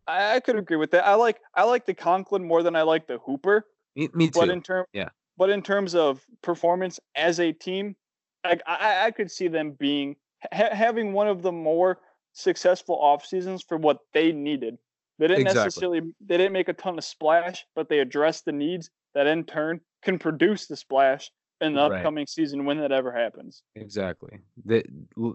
[0.06, 1.06] I could agree with that.
[1.06, 3.66] I like I like the Conklin more than I like the Hooper.
[3.96, 4.40] Me, me too.
[4.40, 5.08] But in term, yeah.
[5.36, 7.96] But in terms of performance as a team,
[8.44, 10.16] I, I, I could see them being
[10.52, 11.98] ha- having one of the more
[12.32, 14.78] successful off seasons for what they needed.
[15.18, 15.64] They didn't exactly.
[15.64, 19.44] necessarily they didn't make a ton of splash, but they addressed the needs that in
[19.44, 21.30] turn can produce the splash
[21.62, 22.28] in the upcoming right.
[22.28, 23.62] season when that ever happens.
[23.74, 24.38] Exactly.
[24.66, 24.84] The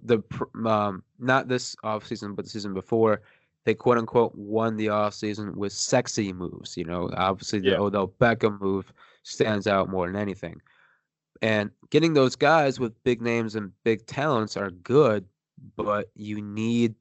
[0.03, 0.21] the
[0.65, 3.21] um not this off season, but the season before,
[3.65, 6.77] they quote unquote won the off season with sexy moves.
[6.77, 7.79] You know, obviously the yeah.
[7.79, 10.61] Odell Beckham move stands out more than anything.
[11.41, 15.25] And getting those guys with big names and big talents are good,
[15.75, 16.95] but you need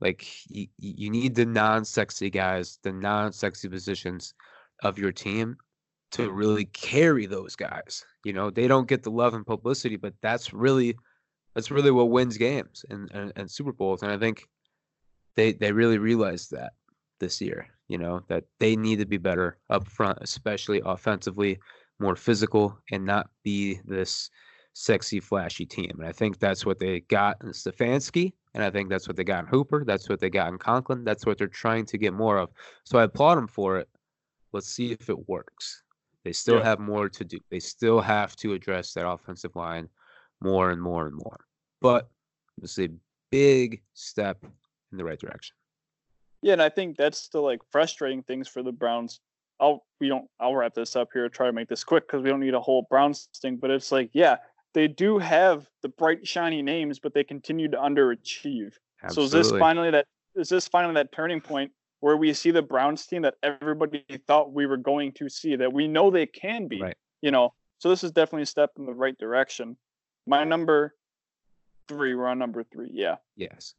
[0.00, 4.34] like you, you need the non-sexy guys, the non-sexy positions
[4.82, 5.56] of your team
[6.12, 8.04] to really carry those guys.
[8.24, 10.96] You know, they don't get the love and publicity, but that's really
[11.54, 14.02] that's really what wins games and, and, and Super Bowls.
[14.02, 14.46] And I think
[15.34, 16.74] they they really realized that
[17.18, 21.58] this year you know, that they need to be better up front, especially offensively,
[21.98, 24.30] more physical, and not be this
[24.72, 25.92] sexy, flashy team.
[25.98, 29.24] And I think that's what they got in Stefanski, and I think that's what they
[29.24, 29.84] got in Hooper.
[29.84, 31.04] That's what they got in Conklin.
[31.04, 32.50] That's what they're trying to get more of.
[32.84, 33.88] So I applaud them for it.
[34.52, 35.82] Let's see if it works.
[36.24, 36.64] They still yeah.
[36.64, 37.38] have more to do.
[37.50, 39.88] They still have to address that offensive line
[40.40, 41.44] more and more and more.
[41.80, 42.08] But
[42.62, 42.88] it's a
[43.30, 44.44] big step
[44.92, 45.54] in the right direction.
[46.46, 49.20] Yeah, and I think that's the like frustrating things for the Browns
[49.60, 51.28] I'll we don't I'll wrap this up here.
[51.28, 53.56] Try to make this quick because we don't need a whole Browns thing.
[53.56, 54.36] But it's like, yeah,
[54.74, 58.74] they do have the bright shiny names, but they continue to underachieve.
[59.02, 59.12] Absolutely.
[59.12, 60.06] So is this finally that
[60.36, 64.52] is this finally that turning point where we see the Browns team that everybody thought
[64.52, 66.80] we were going to see that we know they can be.
[66.80, 66.96] Right.
[67.22, 69.76] You know, so this is definitely a step in the right direction.
[70.26, 70.94] My number
[71.88, 72.90] three, we're on number three.
[72.92, 73.16] Yeah.
[73.36, 73.74] Yes.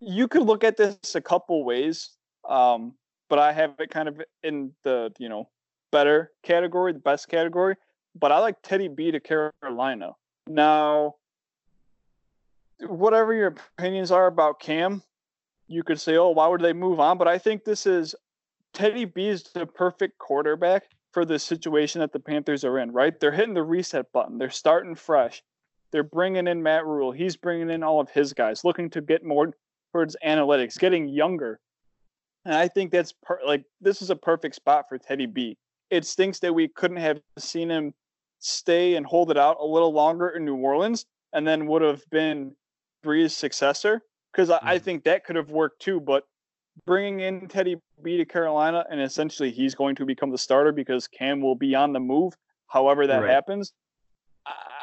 [0.00, 2.10] You could look at this a couple ways,
[2.48, 2.94] um,
[3.28, 5.48] but I have it kind of in the you know
[5.90, 7.76] better category, the best category.
[8.14, 10.12] But I like Teddy B to Carolina.
[10.46, 11.16] Now,
[12.86, 15.02] whatever your opinions are about Cam,
[15.66, 17.18] you could say, oh, why would they move on?
[17.18, 18.14] But I think this is
[18.72, 23.18] Teddy B is the perfect quarterback for the situation that the Panthers are in, right?
[23.18, 24.38] They're hitting the reset button.
[24.38, 25.42] They're starting fresh.
[25.90, 27.12] They're bringing in Matt Rhule.
[27.12, 29.52] He's bringing in all of his guys, looking to get more
[29.98, 31.58] towards analytics, getting younger.
[32.44, 35.58] And I think that's per- like this is a perfect spot for Teddy B.
[35.90, 37.94] It stinks that we couldn't have seen him
[38.38, 42.08] stay and hold it out a little longer in New Orleans and then would have
[42.10, 42.54] been
[43.04, 44.00] Brees' successor
[44.32, 44.84] because I, I mm-hmm.
[44.84, 46.00] think that could have worked too.
[46.00, 46.22] But
[46.86, 51.08] bringing in Teddy B to Carolina and essentially he's going to become the starter because
[51.08, 52.34] Cam will be on the move.
[52.68, 53.30] However that right.
[53.30, 53.72] happens,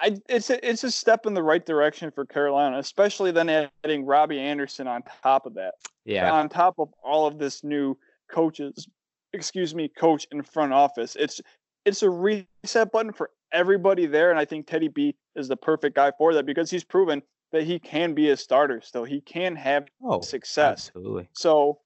[0.02, 4.06] I, it's a, it's a step in the right direction for Carolina, especially then adding
[4.06, 5.76] Robbie Anderson on top of that.
[6.04, 6.32] Yeah.
[6.32, 7.98] On top of all of this new
[8.30, 8.88] coaches,
[9.34, 11.16] excuse me, coach in front office.
[11.20, 11.42] It's
[11.86, 15.96] it's a reset button for everybody there, and I think Teddy B is the perfect
[15.96, 19.04] guy for that because he's proven that he can be a starter still.
[19.04, 20.88] He can have oh, success.
[20.88, 21.30] Absolutely.
[21.34, 21.80] So,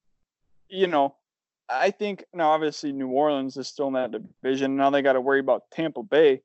[0.69, 1.15] you know,
[1.69, 4.75] I think now obviously New Orleans is still in that division.
[4.75, 6.41] Now they got to worry about Tampa Bay.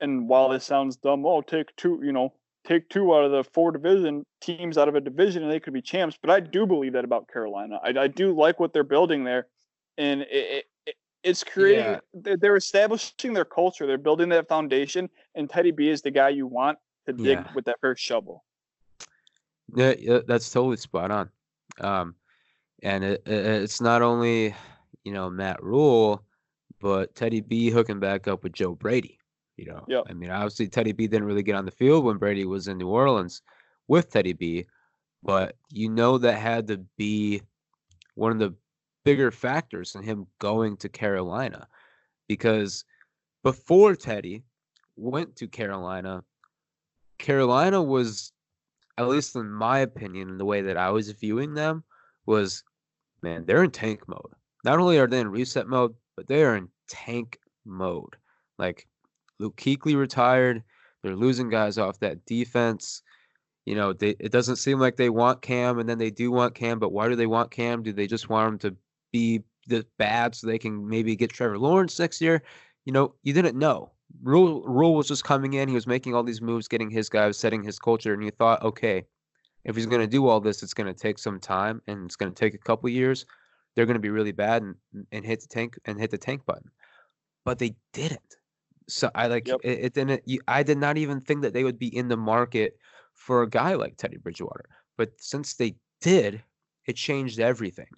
[0.00, 2.32] And while this sounds dumb, oh, take two, you know,
[2.66, 5.72] take two out of the four division teams out of a division and they could
[5.72, 6.18] be champs.
[6.20, 7.78] But I do believe that about Carolina.
[7.82, 9.46] I, I do like what they're building there,
[9.96, 11.98] and it, it, it's creating.
[12.14, 12.36] Yeah.
[12.40, 13.86] They're establishing their culture.
[13.86, 17.52] They're building that foundation, and Teddy B is the guy you want to dig yeah.
[17.54, 18.44] with that first shovel.
[19.74, 21.30] Yeah, that's totally spot on.
[21.80, 22.14] Um,
[22.82, 24.54] and it, it's not only
[25.04, 26.22] you know Matt Rhule,
[26.80, 29.18] but Teddy B hooking back up with Joe Brady.
[29.56, 30.04] You know, yep.
[30.08, 32.78] I mean, obviously Teddy B didn't really get on the field when Brady was in
[32.78, 33.42] New Orleans
[33.86, 34.66] with Teddy B,
[35.22, 37.40] but you know that had to be
[38.14, 38.54] one of the
[39.04, 41.68] bigger factors in him going to Carolina
[42.26, 42.84] because
[43.42, 44.42] before Teddy
[44.96, 46.24] went to Carolina,
[47.18, 48.32] Carolina was
[48.96, 51.84] at least in my opinion, the way that I was viewing them
[52.26, 52.62] was,
[53.22, 54.32] man, they're in tank mode.
[54.64, 58.16] Not only are they in reset mode, but they are in tank mode.
[58.58, 58.86] Like
[59.38, 60.62] Luke Kuechly retired,
[61.02, 63.02] they're losing guys off that defense.
[63.66, 66.54] You know, they, it doesn't seem like they want Cam, and then they do want
[66.54, 66.78] Cam.
[66.78, 67.82] But why do they want Cam?
[67.82, 68.76] Do they just want him to
[69.12, 72.42] be the bad so they can maybe get Trevor Lawrence next year?
[72.84, 73.92] You know, you didn't know.
[74.22, 75.68] Rule Rhule was just coming in.
[75.68, 78.62] He was making all these moves, getting his guys, setting his culture, and you thought,
[78.62, 79.04] okay,
[79.64, 82.16] if he's going to do all this, it's going to take some time and it's
[82.16, 83.24] going to take a couple years.
[83.74, 84.74] They're going to be really bad and,
[85.10, 86.70] and hit the tank and hit the tank button,
[87.44, 88.36] but they didn't.
[88.88, 89.60] So I like yep.
[89.64, 90.22] it, it, didn't.
[90.26, 92.76] You, I did not even think that they would be in the market
[93.14, 94.66] for a guy like Teddy Bridgewater.
[94.96, 96.42] But since they did,
[96.86, 97.88] it changed everything.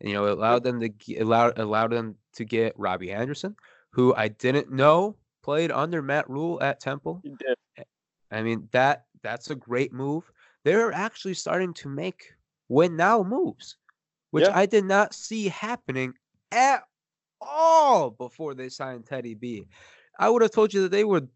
[0.00, 3.54] And, you know, it allowed them to allow allowed them to get Robbie Anderson,
[3.90, 7.20] who I didn't know played under Matt Rhule at Temple.
[7.22, 7.86] He did.
[8.30, 10.30] I mean that that's a great move.
[10.64, 12.32] They're actually starting to make
[12.68, 13.76] win now moves,
[14.30, 14.56] which yeah.
[14.56, 16.14] I did not see happening
[16.52, 16.84] at
[17.40, 19.66] all before they signed Teddy B.
[20.20, 21.28] I would have told you that they would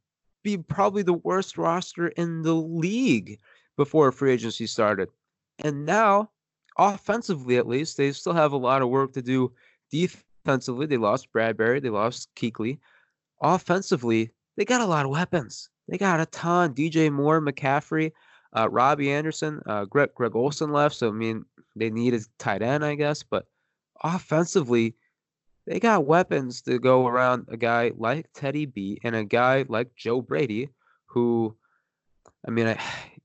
[0.45, 3.41] be probably the worst roster in the league
[3.77, 5.09] before free agency started.
[5.59, 6.31] And now,
[6.79, 9.53] offensively at least, they still have a lot of work to do
[9.91, 10.85] defensively.
[10.87, 12.79] They lost Bradberry, they lost Kuechly,
[13.41, 15.71] offensively, they got a lot of weapons.
[15.89, 16.75] They got a ton.
[16.75, 18.13] DJ Moore, McCaffrey,
[18.57, 20.97] uh, Robbie Anderson, uh, Greg, Greg Olsen left.
[20.97, 21.45] So, I mean,
[21.75, 23.23] they needed tight end, I guess.
[23.23, 23.47] But
[24.03, 24.95] offensively,
[25.67, 29.95] they got weapons to go around a guy like Teddy B and a guy like
[29.97, 30.69] Joe Brady,
[31.07, 31.57] who,
[32.47, 32.81] I mean, I,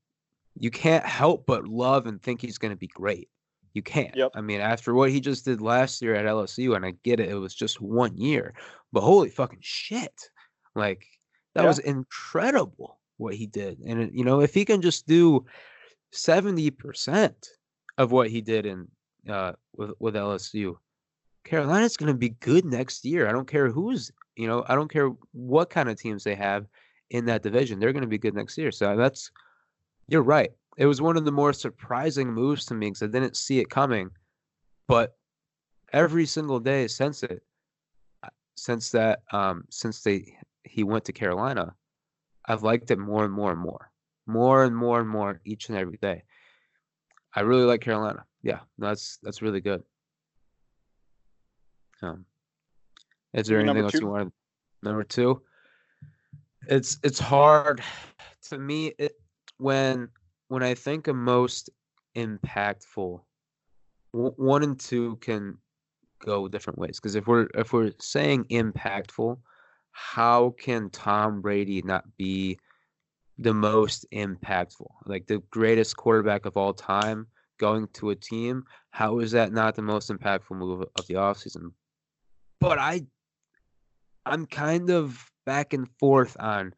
[0.58, 3.28] you can't help but love and think he's going to be great.
[3.72, 4.16] You can't.
[4.16, 4.32] Yep.
[4.34, 7.28] I mean, after what he just did last year at LSU, and I get it,
[7.28, 8.52] it was just one year,
[8.92, 10.28] but holy fucking shit.
[10.74, 11.06] Like,
[11.54, 11.68] that yeah.
[11.68, 13.78] was incredible what he did.
[13.80, 15.46] And, you know, if he can just do
[16.12, 17.32] 70%
[17.98, 18.88] of what he did in
[19.28, 20.76] uh, with, with LSU,
[21.44, 23.28] Carolina's going to be good next year.
[23.28, 26.66] I don't care who's, you know, I don't care what kind of teams they have
[27.10, 27.78] in that division.
[27.78, 28.70] They're going to be good next year.
[28.70, 29.30] So that's,
[30.08, 33.36] you're right it was one of the more surprising moves to me because I didn't
[33.36, 34.10] see it coming.
[34.88, 35.14] But
[35.92, 37.42] every single day since it,
[38.56, 41.74] since that um since they he went to Carolina,
[42.46, 43.90] I've liked it more and more and more.
[44.26, 46.22] More and more and more each and every day.
[47.34, 48.24] I really like Carolina.
[48.42, 49.82] Yeah, that's that's really good.
[52.02, 52.24] Um,
[53.32, 54.32] is there anything else you want?
[54.82, 55.42] Number two,
[56.66, 57.82] it's it's hard
[58.48, 58.92] to me.
[58.98, 59.12] It
[59.58, 60.08] when
[60.48, 61.70] when I think of most
[62.16, 63.20] impactful,
[64.12, 65.58] one and two can
[66.18, 66.98] go different ways.
[66.98, 69.38] Because if we're if we're saying impactful,
[69.92, 72.58] how can Tom Brady not be
[73.38, 77.26] the most impactful, like the greatest quarterback of all time,
[77.58, 78.64] going to a team?
[78.90, 81.72] How is that not the most impactful move of the offseason?
[82.60, 83.02] But I,
[84.26, 86.74] I'm kind of back and forth on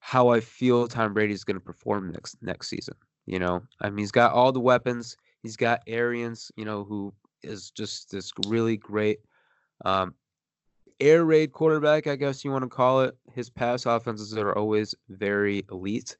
[0.00, 2.94] how I feel Tom Brady is going to perform next next season.
[3.26, 5.16] You know, I mean, he's got all the weapons.
[5.42, 9.18] He's got Arians, you know, who is just this really great
[9.84, 10.14] um,
[11.00, 13.16] air raid quarterback, I guess you want to call it.
[13.34, 16.16] His pass offenses are always very elite.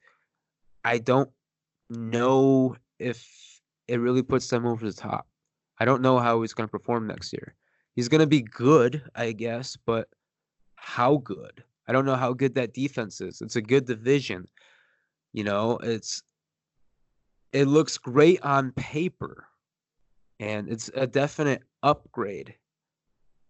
[0.85, 1.31] I don't
[1.90, 3.27] know if
[3.88, 5.27] it really puts them over the top.
[5.79, 7.55] I don't know how he's going to perform next year.
[7.98, 10.06] He's going to be good, I guess, but
[10.76, 11.64] how good?
[11.88, 13.40] I don't know how good that defense is.
[13.40, 14.46] It's a good division.
[15.32, 16.22] You know, it's
[17.52, 19.48] it looks great on paper
[20.38, 22.54] and it's a definite upgrade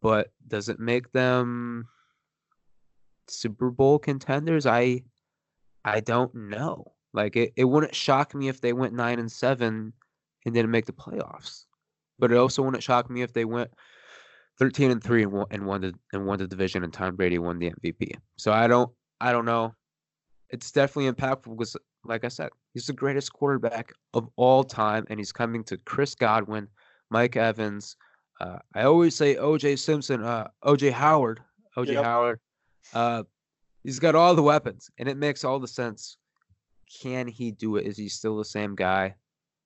[0.00, 1.86] but does it make them
[3.26, 4.64] Super Bowl contenders?
[4.64, 5.02] I
[5.84, 6.94] I don't know.
[7.12, 9.92] Like it, it wouldn't shock me if they went nine and seven
[10.46, 11.66] and didn't make the playoffs.
[12.18, 13.70] But it also wouldn't shock me if they went
[14.58, 17.38] thirteen and three and won and won the and won the division and Tom Brady
[17.38, 18.14] won the MVP.
[18.36, 18.90] So I don't
[19.20, 19.74] I don't know.
[20.50, 25.18] It's definitely impactful because like I said, he's the greatest quarterback of all time and
[25.18, 26.68] he's coming to Chris Godwin,
[27.10, 27.96] Mike Evans,
[28.40, 31.40] uh, I always say OJ Simpson, uh, OJ Howard,
[31.76, 32.04] OJ yep.
[32.04, 32.40] Howard.
[32.94, 33.24] Uh,
[33.82, 36.16] he's got all the weapons, and it makes all the sense.
[37.02, 37.86] Can he do it?
[37.86, 39.16] Is he still the same guy?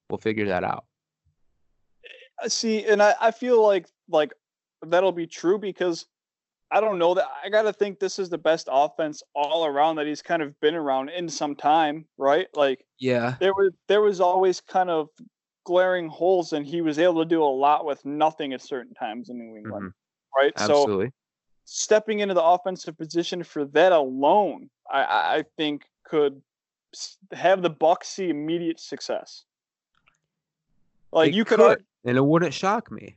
[0.09, 0.85] We'll figure that out.
[2.43, 4.33] Uh, see, and I, I feel like like
[4.87, 6.07] that'll be true because
[6.71, 9.97] I don't know that I got to think this is the best offense all around
[9.97, 12.47] that he's kind of been around in some time, right?
[12.55, 15.09] Like, yeah, there was there was always kind of
[15.65, 19.29] glaring holes, and he was able to do a lot with nothing at certain times
[19.29, 19.93] in New England.
[19.93, 20.45] Mm-hmm.
[20.45, 20.53] Right.
[20.57, 21.07] Absolutely.
[21.07, 21.13] So
[21.65, 26.41] stepping into the offensive position for that alone, I, I think could
[27.33, 29.45] have the Bucs see immediate success.
[31.13, 33.17] Like it you could, could, and it wouldn't shock me.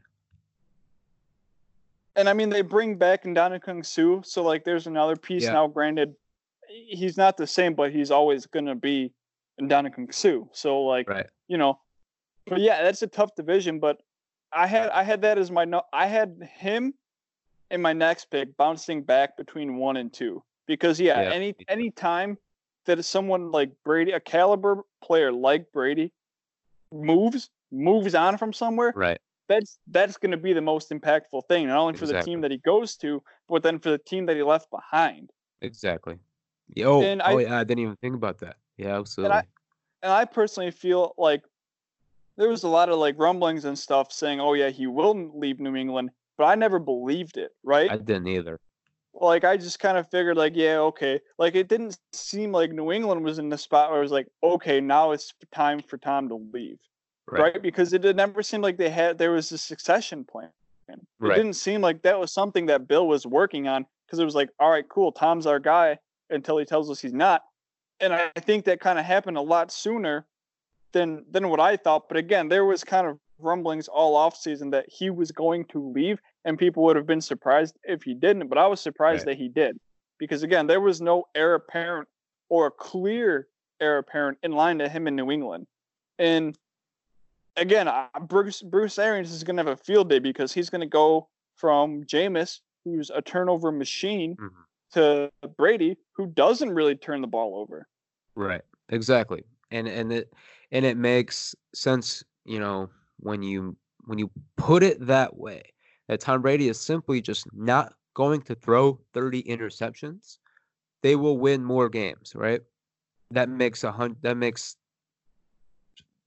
[2.16, 5.54] And I mean, they bring back Ndamukong Suh, so like, there's another piece yeah.
[5.54, 5.68] now.
[5.68, 6.16] Granted,
[6.68, 9.14] he's not the same, but he's always gonna be
[9.62, 10.46] Ndamukong Suh.
[10.52, 11.28] So like, right.
[11.48, 11.80] you know,
[12.48, 13.80] but yeah, that's a tough division.
[13.80, 14.02] But
[14.52, 15.82] I had I had that as my no.
[15.92, 16.94] I had him
[17.72, 21.32] in my next pick bouncing back between one and two because yeah, yeah.
[21.32, 22.38] any any time
[22.86, 26.14] that someone like Brady, a caliber player like Brady,
[26.94, 29.20] moves moves on from somewhere, right?
[29.48, 32.20] That's that's going to be the most impactful thing, not only for exactly.
[32.20, 35.32] the team that he goes to, but then for the team that he left behind.
[35.62, 36.18] Exactly.
[36.68, 38.56] Yo, oh, I, yeah, I didn't even think about that.
[38.78, 39.38] Yeah, absolutely.
[39.38, 41.44] And I, and I personally feel like
[42.38, 45.60] there was a lot of like rumblings and stuff saying, "Oh yeah, he will leave
[45.60, 47.52] New England," but I never believed it.
[47.64, 47.92] Right?
[47.92, 48.60] I didn't either.
[49.14, 51.22] Like I just kind of figured, like, yeah, okay.
[51.38, 54.28] Like it didn't seem like New England was in the spot where it was like,
[54.44, 56.80] okay, now it's time for Tom to leave,
[57.36, 57.54] right?
[57.54, 57.62] right?
[57.62, 60.50] Because it never seemed like they had there was a succession plan.
[60.88, 61.36] It right.
[61.36, 64.50] didn't seem like that was something that Bill was working on because it was like,
[64.60, 65.98] all right, cool, Tom's our guy
[66.30, 67.44] until he tells us he's not.
[68.00, 70.26] And I think that kind of happened a lot sooner
[70.92, 72.08] than than what I thought.
[72.08, 75.92] But again, there was kind of rumblings all off season that he was going to
[75.92, 78.48] leave, and people would have been surprised if he didn't.
[78.48, 79.38] But I was surprised right.
[79.38, 79.80] that he did,
[80.20, 82.08] because again, there was no heir apparent
[82.50, 83.48] or a clear
[83.80, 85.68] heir apparent in line to him in New England,
[86.20, 86.58] and
[87.58, 87.90] again,
[88.22, 91.28] Bruce Bruce Arians is going to have a field day because he's going to go
[91.56, 94.62] from Jameis, who's a turnover machine, mm-hmm.
[94.94, 97.88] to Brady, who doesn't really turn the ball over.
[98.36, 98.62] Right.
[98.90, 99.44] Exactly.
[99.72, 100.34] And and it
[100.72, 102.90] and it makes sense, you know,
[103.20, 103.76] when you
[104.06, 105.64] when you put it that way,
[106.08, 110.38] that Tom Brady is simply just not going to throw 30 interceptions,
[111.02, 112.62] they will win more games, right?
[113.32, 114.22] That makes a hundred.
[114.22, 114.76] That makes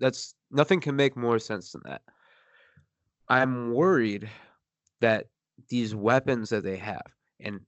[0.01, 2.03] that's nothing can make more sense than that.
[3.29, 4.29] I'm worried
[5.01, 5.27] that
[5.69, 7.07] these weapons that they have,
[7.41, 7.61] and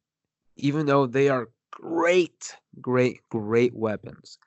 [0.56, 4.38] even though they are great, great, great weapons,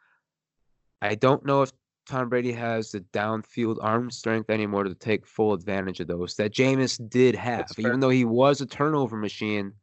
[1.01, 1.71] I don't know if
[2.05, 6.53] Tom Brady has the downfield arm strength anymore to take full advantage of those that
[6.53, 7.67] Jameis did have.
[7.77, 9.73] Even though he was a turnover machine,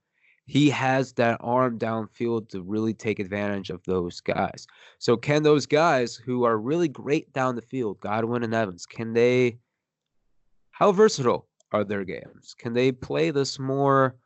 [0.51, 4.66] he has that arm downfield to really take advantage of those guys.
[4.98, 9.12] So can those guys who are really great down the field, Godwin and Evans, can
[9.12, 9.59] they
[10.72, 12.57] how versatile are their games?
[12.59, 14.16] Can they play this more,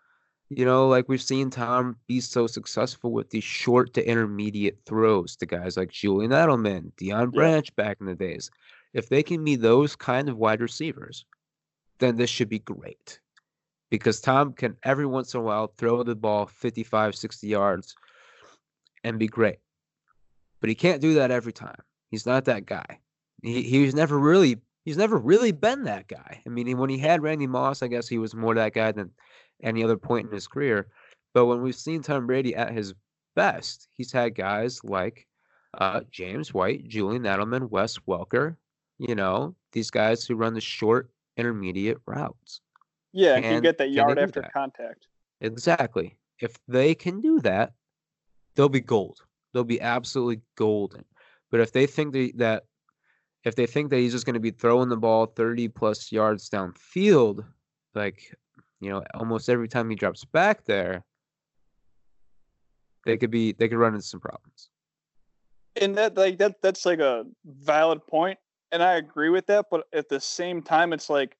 [0.48, 5.36] you know, like we've seen Tom be so successful with these short to intermediate throws
[5.36, 7.84] to guys like Julian Edelman, Deion Branch yeah.
[7.84, 8.50] back in the days.
[8.94, 11.26] If they can be those kind of wide receivers,
[11.98, 13.20] then this should be great
[13.94, 17.94] because Tom can every once in a while throw the ball 55, 60 yards
[19.02, 19.58] and be great.
[20.60, 21.80] But he can't do that every time.
[22.10, 23.00] He's not that guy.
[23.42, 26.42] He he's never really he's never really been that guy.
[26.46, 29.10] I mean, when he had Randy Moss, I guess he was more that guy than
[29.62, 30.88] any other point in his career.
[31.32, 32.94] But when we've seen Tom Brady at his
[33.34, 35.26] best, he's had guys like
[35.78, 38.56] uh, James White, Julian Edelman, Wes Welker,
[38.98, 42.60] you know, these guys who run the short intermediate routes.
[43.14, 44.52] Yeah, and can get that yard after that?
[44.52, 45.06] contact.
[45.40, 46.18] Exactly.
[46.40, 47.72] If they can do that,
[48.56, 49.20] they'll be gold.
[49.52, 51.04] They'll be absolutely golden.
[51.52, 52.64] But if they think they, that
[53.44, 56.50] if they think that he's just going to be throwing the ball 30 plus yards
[56.50, 57.44] downfield,
[57.94, 58.34] like
[58.80, 61.04] you know, almost every time he drops back there,
[63.06, 64.70] they could be they could run into some problems.
[65.80, 68.40] And that like that that's like a valid point,
[68.72, 69.66] and I agree with that.
[69.70, 71.36] But at the same time, it's like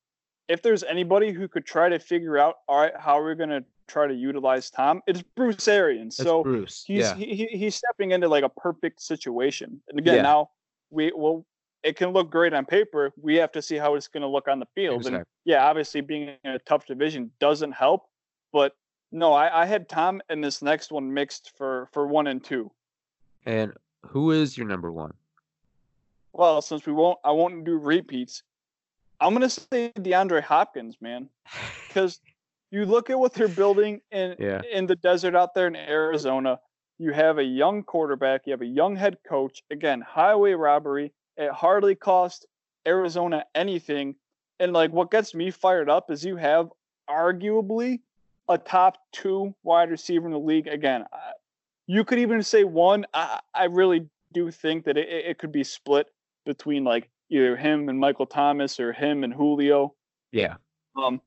[0.49, 3.51] if there's anybody who could try to figure out, all right, how are we going
[3.51, 6.17] to try to utilize Tom, it's Bruce Arians.
[6.17, 6.85] so Bruce.
[6.87, 7.15] he's yeah.
[7.15, 9.81] he, he's stepping into like a perfect situation.
[9.89, 10.23] And again, yeah.
[10.23, 10.51] now
[10.91, 11.47] we will
[11.83, 13.13] it can look great on paper.
[13.21, 14.99] We have to see how it's going to look on the field.
[14.99, 15.19] Exactly.
[15.19, 18.07] And yeah, obviously being in a tough division doesn't help.
[18.53, 18.75] But
[19.13, 22.71] no, I, I had Tom and this next one mixed for for one and two.
[23.47, 23.73] And
[24.07, 25.13] who is your number one?
[26.33, 28.43] Well, since we won't, I won't do repeats.
[29.25, 31.31] I'm gonna say DeAndre Hopkins, man,
[31.89, 32.21] because
[32.71, 34.61] you look at what they're building in yeah.
[34.71, 36.61] in the desert out there in Arizona.
[36.99, 38.43] You have a young quarterback.
[38.45, 39.63] You have a young head coach.
[39.71, 41.13] Again, highway robbery.
[41.39, 42.47] It hardly cost
[42.87, 44.17] Arizona anything.
[44.61, 46.69] And like what gets me fired up is you have
[47.09, 48.01] arguably
[48.49, 50.67] a top two wide receiver in the league.
[50.67, 51.07] Again,
[51.87, 53.07] you could even say one.
[53.15, 56.09] I, I really do think that it, it could be split
[56.45, 59.95] between like either him and Michael Thomas or him and Julio.
[60.33, 60.57] Yeah.
[60.97, 61.21] Um,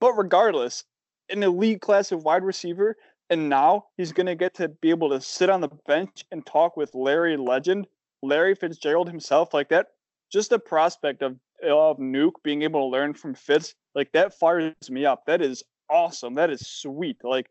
[0.00, 0.84] but regardless,
[1.28, 2.96] an elite class of wide receiver,
[3.28, 6.76] and now he's gonna get to be able to sit on the bench and talk
[6.76, 7.86] with Larry Legend,
[8.22, 9.88] Larry Fitzgerald himself, like that.
[10.32, 14.72] Just the prospect of of Nuke being able to learn from Fitz, like that fires
[14.88, 15.26] me up.
[15.26, 16.34] That is awesome.
[16.34, 17.18] That is sweet.
[17.22, 17.50] Like,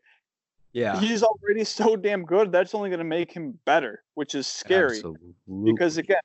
[0.72, 2.50] yeah, he's already so damn good.
[2.50, 4.96] That's only gonna make him better, which is scary.
[4.96, 5.34] Absolutely.
[5.64, 6.20] Because again,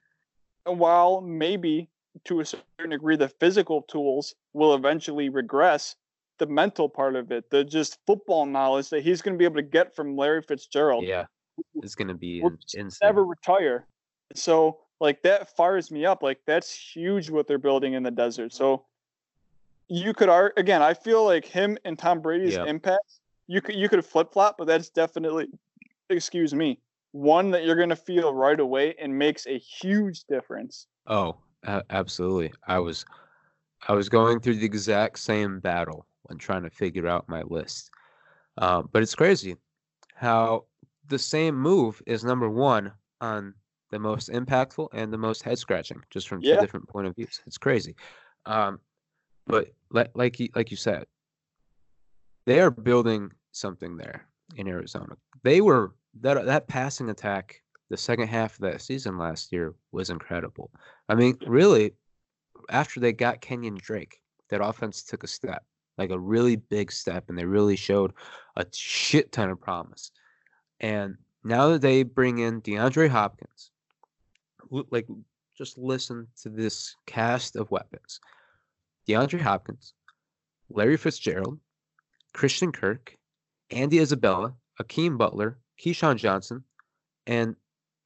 [0.66, 1.90] while maybe
[2.26, 5.96] to a certain degree the physical tools will eventually regress,
[6.38, 9.56] the mental part of it, the just football knowledge that he's going to be able
[9.56, 11.26] to get from Larry Fitzgerald, yeah,
[11.82, 12.90] is going to be insane.
[13.02, 13.86] Never retire.
[14.34, 16.24] So like that fires me up.
[16.24, 18.54] Like that's huge what they're building in the desert.
[18.54, 18.86] So
[19.88, 20.82] you could art again.
[20.82, 22.68] I feel like him and Tom Brady's yep.
[22.68, 23.20] impact.
[23.48, 25.48] You could you could flip flop, but that's definitely,
[26.10, 26.80] excuse me,
[27.16, 30.88] one that you're going to feel right away and makes a huge difference.
[31.08, 31.38] Oh,
[31.90, 32.52] absolutely.
[32.68, 33.06] I was
[33.88, 37.90] I was going through the exact same battle when trying to figure out my list.
[38.58, 39.56] Uh, but it's crazy
[40.14, 40.66] how
[41.08, 42.92] the same move is number one
[43.22, 43.54] on
[43.92, 46.56] the most impactful and the most head scratching, just from yeah.
[46.56, 47.42] two different point of views.
[47.48, 47.96] It's crazy.
[48.46, 48.80] Um,
[49.48, 51.06] but like like you, like you said,
[52.46, 55.16] they are building something there in Arizona.
[55.44, 59.76] They were that uh, that passing attack the second half of that season last year
[59.92, 60.72] was incredible.
[61.08, 61.92] I mean, really,
[62.70, 65.64] after they got Kenyon Drake, that offense took a step,
[65.98, 68.14] like a really big step, and they really showed
[68.56, 70.12] a shit ton of promise.
[70.80, 73.72] And now that they bring in DeAndre Hopkins,
[74.90, 75.08] like
[75.56, 78.20] just listen to this cast of weapons:
[79.08, 79.94] DeAndre Hopkins,
[80.70, 81.60] Larry Fitzgerald,
[82.34, 83.16] Christian Kirk,
[83.70, 86.64] Andy Isabella, Hakeem Butler, KeeSean Johnson,
[87.28, 87.56] and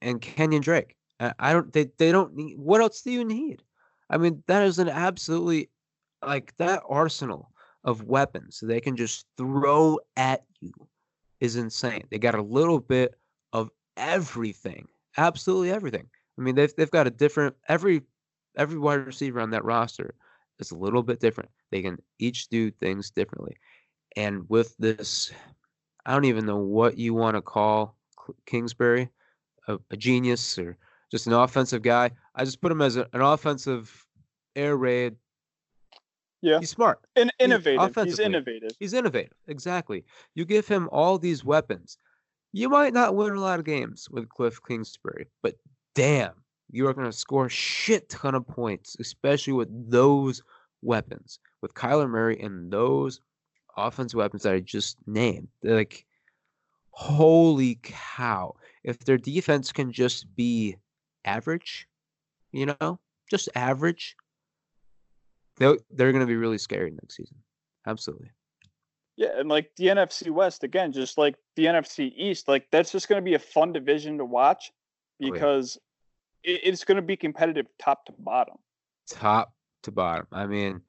[0.00, 0.96] and Kenyon Drake.
[1.18, 1.72] I, I don't.
[1.72, 2.58] They they don't need.
[2.58, 3.62] What else do you need?
[4.08, 5.70] I mean, that is an absolutely
[6.24, 7.52] like that arsenal
[7.84, 10.72] of weapons they can just throw at you
[11.40, 12.04] is insane.
[12.10, 13.14] They got a little bit
[13.52, 16.06] of everything, absolutely everything.
[16.38, 18.02] I mean, they've they've got a different every
[18.56, 20.14] every wide receiver on that roster
[20.58, 21.50] is a little bit different.
[21.70, 23.56] They can each do things differently,
[24.16, 25.32] and with this
[26.10, 27.94] I don't even know what you want to call
[28.44, 29.08] Kingsbury,
[29.68, 30.76] a, a, genius or
[31.08, 32.10] just an offensive guy.
[32.34, 34.04] I just put him as a, an offensive
[34.56, 35.14] air raid
[36.42, 36.58] Yeah.
[36.58, 36.98] He's smart.
[37.14, 37.94] In, innovative.
[37.94, 38.72] He's innovative.
[38.80, 39.36] He's innovative.
[39.46, 40.04] Exactly.
[40.34, 41.96] You give him all these weapons.
[42.52, 45.54] You might not win a lot of games with Cliff Kingsbury, but
[45.94, 46.32] damn,
[46.72, 50.42] you are going to score a shit ton of points, especially with those
[50.82, 53.20] weapons, with Kyler Murray and those
[53.76, 55.48] offensive weapons that I just named.
[55.62, 56.06] They're like,
[56.90, 58.54] holy cow.
[58.84, 60.76] If their defense can just be
[61.24, 61.86] average,
[62.52, 62.98] you know,
[63.30, 64.16] just average,
[65.56, 67.36] they're, they're going to be really scary next season.
[67.86, 68.30] Absolutely.
[69.16, 73.06] Yeah, and like the NFC West again, just like the NFC East, like that's just
[73.06, 74.72] going to be a fun division to watch
[75.18, 75.84] because oh,
[76.44, 76.54] yeah.
[76.54, 78.56] it, it's going to be competitive top to bottom.
[79.10, 79.52] Top
[79.82, 80.26] to bottom.
[80.32, 80.80] I mean,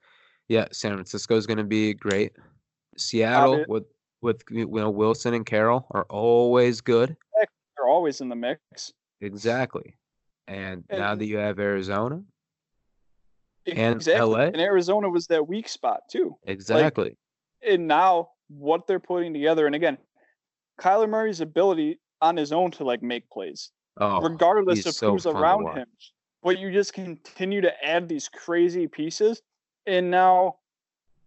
[0.48, 2.32] yeah, San Francisco is going to be great.
[3.02, 3.86] Seattle with
[4.22, 7.16] with you know Wilson and Carroll are always good.
[7.36, 8.94] They're always in the mix.
[9.22, 9.98] Exactly.
[10.48, 12.22] And, and now that you have Arizona
[13.68, 14.26] and exactly.
[14.26, 16.36] LA, and Arizona was that weak spot too.
[16.46, 17.16] Exactly.
[17.62, 19.98] Like, and now what they're putting together, and again,
[20.80, 25.26] Kyler Murray's ability on his own to like make plays, oh, regardless of so who's
[25.26, 25.88] around him.
[26.44, 29.42] But you just continue to add these crazy pieces,
[29.86, 30.56] and now,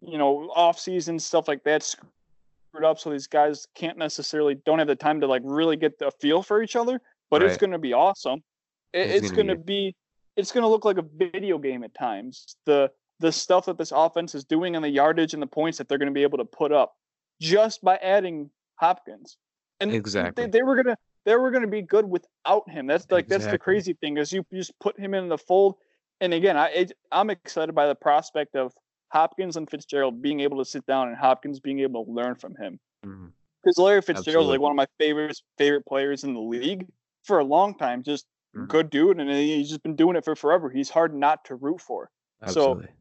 [0.06, 4.78] you know, off season stuff like that screwed up, so these guys can't necessarily don't
[4.78, 7.00] have the time to like really get the feel for each other.
[7.30, 7.50] But right.
[7.50, 8.42] it's going to be awesome.
[8.92, 9.96] It, it's, it's going to be,
[10.36, 12.56] it's going to look like a video game at times.
[12.66, 12.90] The
[13.20, 15.98] the stuff that this offense is doing and the yardage and the points that they're
[15.98, 16.94] going to be able to put up
[17.40, 19.36] just by adding Hopkins.
[19.80, 22.86] And exactly, they, they were gonna they were gonna be good without him.
[22.86, 23.44] That's like exactly.
[23.44, 25.76] that's the crazy thing is you just put him in the fold.
[26.20, 28.72] And again, I I'm excited by the prospect of
[29.14, 32.56] Hopkins and Fitzgerald being able to sit down and Hopkins being able to learn from
[32.56, 32.80] him.
[33.06, 33.26] Mm-hmm.
[33.62, 36.86] Because Larry Fitzgerald is like one of my favorite favorite players in the league
[37.22, 38.02] for a long time.
[38.02, 38.66] Just mm-hmm.
[38.66, 40.68] good dude, and he's just been doing it for forever.
[40.68, 42.10] He's hard not to root for.
[42.42, 42.86] Absolutely.
[42.86, 42.92] So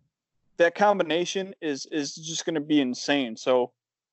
[0.58, 3.36] that combination is is just going to be insane.
[3.36, 3.72] So,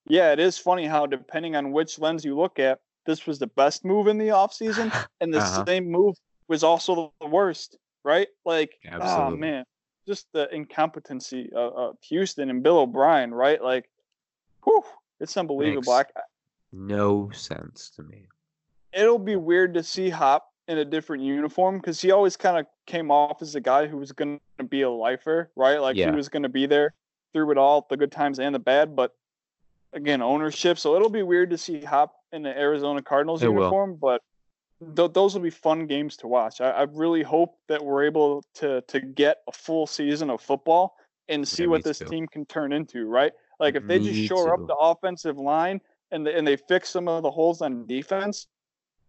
[0.09, 3.47] yeah, it is funny how depending on which lens you look at, this was the
[3.47, 5.65] best move in the offseason and the uh-huh.
[5.67, 6.17] same move
[6.49, 8.29] was also the worst, right?
[8.45, 9.35] Like, oh, Absolutely.
[9.35, 9.65] oh man,
[10.11, 13.63] just the incompetency of, of, Houston and Bill O'Brien, right?
[13.63, 13.89] Like,
[14.65, 14.83] whew,
[15.21, 15.97] it's unbelievable.
[15.97, 16.11] Makes
[16.73, 18.27] no sense to me.
[18.93, 22.67] It'll be weird to see Hop in a different uniform because he always kind of
[22.87, 25.81] came off as a guy who was going to be a lifer, right?
[25.81, 26.11] Like yeah.
[26.11, 26.95] he was going to be there
[27.33, 28.97] through it all, the good times and the bad.
[28.97, 29.15] But
[29.93, 30.77] again, ownership.
[30.77, 33.99] So it'll be weird to see Hop in the Arizona Cardinals it uniform, will.
[33.99, 34.23] but
[34.97, 36.61] th- those will be fun games to watch.
[36.61, 40.95] I-, I really hope that we're able to to get a full season of football
[41.29, 42.07] and see yeah, what this too.
[42.07, 43.33] team can turn into, right?
[43.59, 44.63] Like if they me just shore too.
[44.63, 48.49] up the offensive line and the, and they fix some of the holes on defense,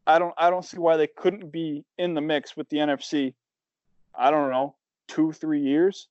[0.06, 3.34] I don't I don't see why they couldn't be in the mix with the NFC.
[4.14, 4.76] I don't know,
[5.08, 6.10] two three years,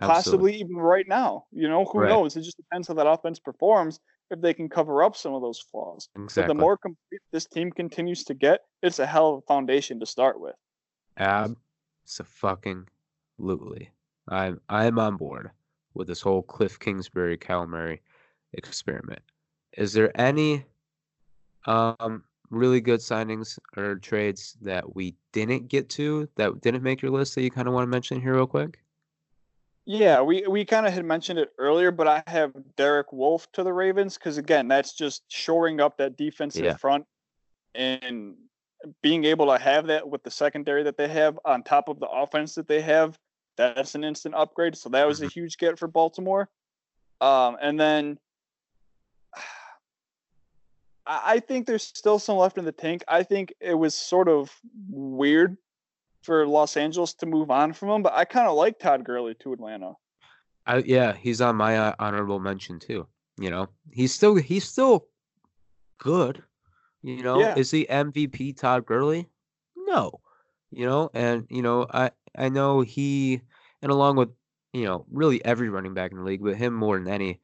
[0.00, 0.14] Absolutely.
[0.14, 1.44] possibly even right now.
[1.52, 2.08] You know, who right.
[2.08, 2.36] knows?
[2.36, 4.00] It just depends how that offense performs.
[4.32, 6.42] If they can cover up some of those flaws, exactly.
[6.42, 10.00] but the more complete this team continues to get, it's a hell of a foundation
[10.00, 10.54] to start with.
[11.18, 11.70] Absolutely,
[14.28, 15.50] I'm I'm on board
[15.92, 18.00] with this whole Cliff Kingsbury Cal Murray
[18.54, 19.20] experiment.
[19.76, 20.64] Is there any
[21.66, 27.10] um really good signings or trades that we didn't get to that didn't make your
[27.10, 28.81] list that you kind of want to mention here real quick?
[29.84, 33.64] Yeah, we, we kind of had mentioned it earlier, but I have Derek Wolfe to
[33.64, 36.76] the Ravens because again, that's just shoring up that defensive yeah.
[36.76, 37.04] front
[37.74, 38.34] and
[39.02, 42.08] being able to have that with the secondary that they have on top of the
[42.08, 43.18] offense that they have.
[43.56, 44.76] That's an instant upgrade.
[44.76, 45.40] So that was a mm-hmm.
[45.40, 46.48] huge get for Baltimore.
[47.20, 48.18] Um, and then
[51.06, 53.02] I think there's still some left in the tank.
[53.08, 54.52] I think it was sort of
[54.88, 55.56] weird
[56.22, 59.34] for Los Angeles to move on from him, but I kind of like Todd Gurley
[59.40, 59.94] to Atlanta.
[60.66, 63.06] I, yeah, he's on my uh, honorable mention too.
[63.38, 65.06] You know, he's still he's still
[65.98, 66.42] good.
[67.02, 67.54] You know, yeah.
[67.56, 69.28] is he MVP Todd Gurley?
[69.76, 70.20] No.
[70.70, 73.40] You know, and you know, I I know he
[73.82, 74.30] and along with
[74.72, 77.40] you know really every running back in the league, but him more than any,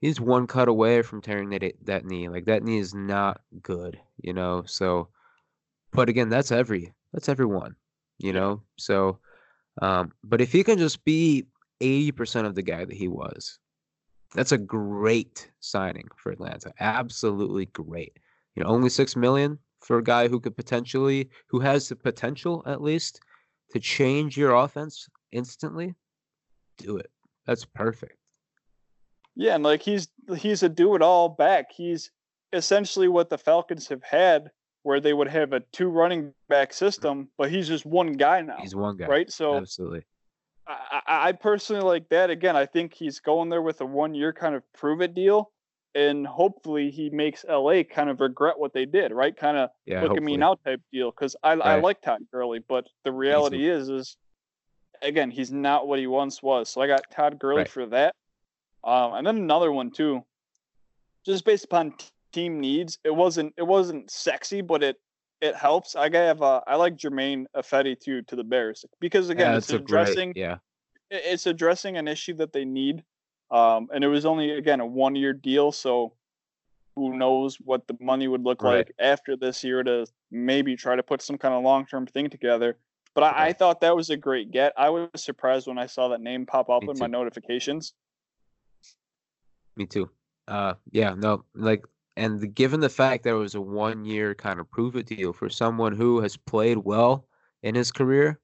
[0.00, 2.28] he's one cut away from tearing that that knee.
[2.28, 4.64] Like that knee is not good, you know.
[4.66, 5.08] So,
[5.92, 7.74] but again, that's every that's everyone,
[8.18, 8.62] you know.
[8.76, 9.18] So,
[9.80, 11.46] um, but if he can just be
[11.80, 13.58] eighty percent of the guy that he was,
[14.34, 16.72] that's a great signing for Atlanta.
[16.80, 18.18] Absolutely great.
[18.54, 22.62] You know, only six million for a guy who could potentially, who has the potential
[22.66, 23.20] at least,
[23.70, 25.94] to change your offense instantly.
[26.78, 27.10] Do it.
[27.46, 28.16] That's perfect.
[29.34, 31.70] Yeah, and like he's he's a do it all back.
[31.70, 32.10] He's
[32.52, 34.50] essentially what the Falcons have had
[34.88, 38.56] where they would have a two running back system, but he's just one guy now.
[38.62, 39.04] He's one guy.
[39.04, 39.30] Right?
[39.30, 40.06] So Absolutely.
[40.66, 42.30] I, I personally like that.
[42.30, 45.50] Again, I think he's going there with a one year kind of prove it deal.
[45.94, 49.36] And hopefully he makes LA kind of regret what they did, right?
[49.36, 51.10] Kind of Yeah, look at me now type deal.
[51.10, 54.16] Because I, I like Todd Gurley, but the reality is, is
[55.02, 56.70] again, he's not what he once was.
[56.70, 57.68] So I got Todd Gurley Right.
[57.68, 58.14] for that.
[58.82, 60.24] Um, and then another one too,
[61.26, 61.92] just based upon
[62.32, 62.98] team needs.
[63.04, 64.96] It wasn't it wasn't sexy, but it
[65.40, 65.94] it helps.
[65.96, 69.66] I have uh, I like Germain Ifedi too to the Bears because again, yeah, it's
[69.66, 70.02] it's a great.
[70.02, 70.58] addressing Yeah,
[71.10, 73.04] it's addressing an issue that they need.
[73.50, 76.12] Um, and it was only again a one year deal, so
[76.96, 78.78] who knows what the money would look Right.
[78.78, 82.28] like after this year to maybe try to put some kind of long term thing
[82.28, 82.76] together.
[83.14, 84.72] But I, I thought that was a great get.
[84.76, 87.94] I was surprised when I saw that name pop up Me in my notifications.
[89.76, 90.10] me too.
[90.46, 91.84] Uh, yeah, no, like,
[92.18, 95.32] and the, given the fact that it was a one-year kind of prove it deal
[95.32, 97.28] for someone who has played well
[97.62, 98.40] in his career,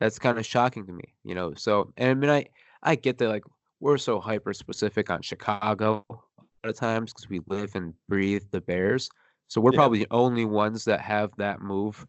[0.00, 1.14] that's kind of shocking to me.
[1.24, 2.46] You know, so and I mean, I
[2.82, 3.44] I get that like
[3.80, 8.44] we're so hyper specific on Chicago a lot of times because we live and breathe
[8.50, 9.10] the Bears.
[9.48, 9.78] So we're Yeah.
[9.78, 12.06] probably the only ones that have that move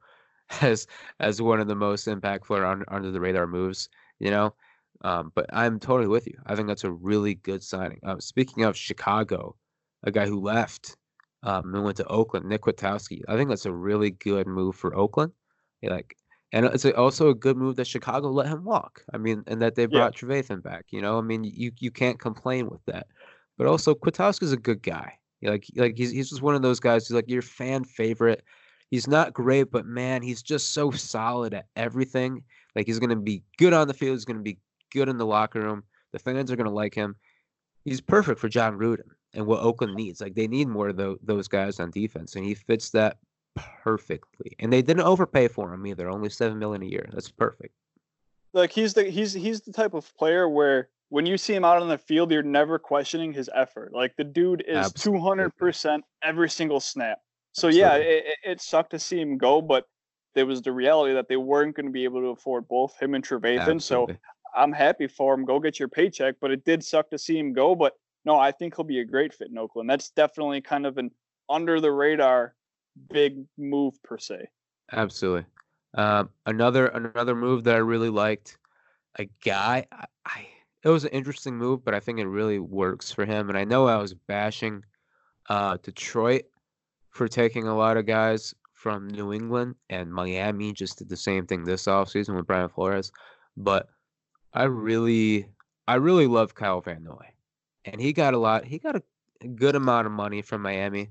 [0.62, 0.88] as
[1.20, 3.90] as one of the most impactful or under, under the radar moves.
[4.20, 4.56] You know,
[5.04, 6.38] um, but I'm totally with you.
[6.46, 8.00] I think that's a really good signing.
[8.04, 9.56] Uh, speaking of Chicago,
[10.04, 10.96] a guy who left
[11.44, 13.22] um, and went to Oakland, Nick Kwiatkowski.
[13.28, 15.32] I think that's a really good move for Oakland.
[15.82, 16.16] Like,
[16.52, 19.04] and it's also a good move that Chicago let him walk.
[19.14, 19.88] I mean, and that they Yeah.
[19.88, 20.86] brought Trevathan back.
[20.90, 23.08] You know, I mean, you you can't complain with that.
[23.58, 25.14] But also, Kwiatkowski's a good guy.
[25.42, 28.44] Like like he's he's just one of those guys who's like your fan favorite.
[28.92, 32.44] He's not great, but man, he's just so solid at everything.
[32.76, 34.16] Like he's gonna be good on the field.
[34.16, 34.58] He's gonna be
[34.92, 35.84] good in the locker room.
[36.12, 37.16] The fans are gonna like him.
[37.86, 40.22] He's perfect for Jon Gruden and what Oakland needs.
[40.22, 43.18] Like they need more of tho- those guys on defense, and he fits that
[43.84, 44.56] perfectly.
[44.60, 46.10] And they didn't overpay for him either.
[46.10, 47.10] Only seven million a year.
[47.12, 47.74] That's perfect.
[48.54, 51.82] Like he's the he's he's the type of player where when you see him out
[51.82, 53.94] on the field, you're never questioning his effort.
[53.94, 57.20] Like the dude is two hundred percent every single snap.
[57.52, 58.14] So yeah, Absolutely.
[58.14, 59.86] it, it, it sucked to see him go, but
[60.36, 63.16] there was the reality that they weren't going to be able to afford both him
[63.16, 63.82] and Trevathan.
[63.82, 64.08] So
[64.56, 65.46] I'm happy for him.
[65.46, 67.76] Go get your paycheck, but it did suck to see him go.
[67.76, 67.94] But
[68.26, 69.90] no, I think he'll be a great fit in Oakland.
[69.90, 71.12] That's definitely kind of an
[71.50, 72.54] under the radar
[73.10, 74.48] big move per se.
[74.92, 75.46] Absolutely.
[75.96, 78.58] Um, another another move that I really liked,
[79.18, 79.86] a guy.
[79.92, 80.48] I, I
[80.84, 83.50] it was an interesting move, but I think it really works for him.
[83.50, 84.84] And I know I was bashing
[85.50, 86.44] uh, Detroit
[87.10, 91.46] for taking a lot of guys from New England, and Miami just did the same
[91.46, 93.12] thing this offseason with Brian Flores.
[93.58, 93.90] But
[94.54, 95.50] I really,
[95.88, 97.26] I really love Kyle Van Noy,
[97.92, 98.66] and he got a lot.
[98.66, 99.04] He got a,
[99.56, 101.10] good amount of money from Miami,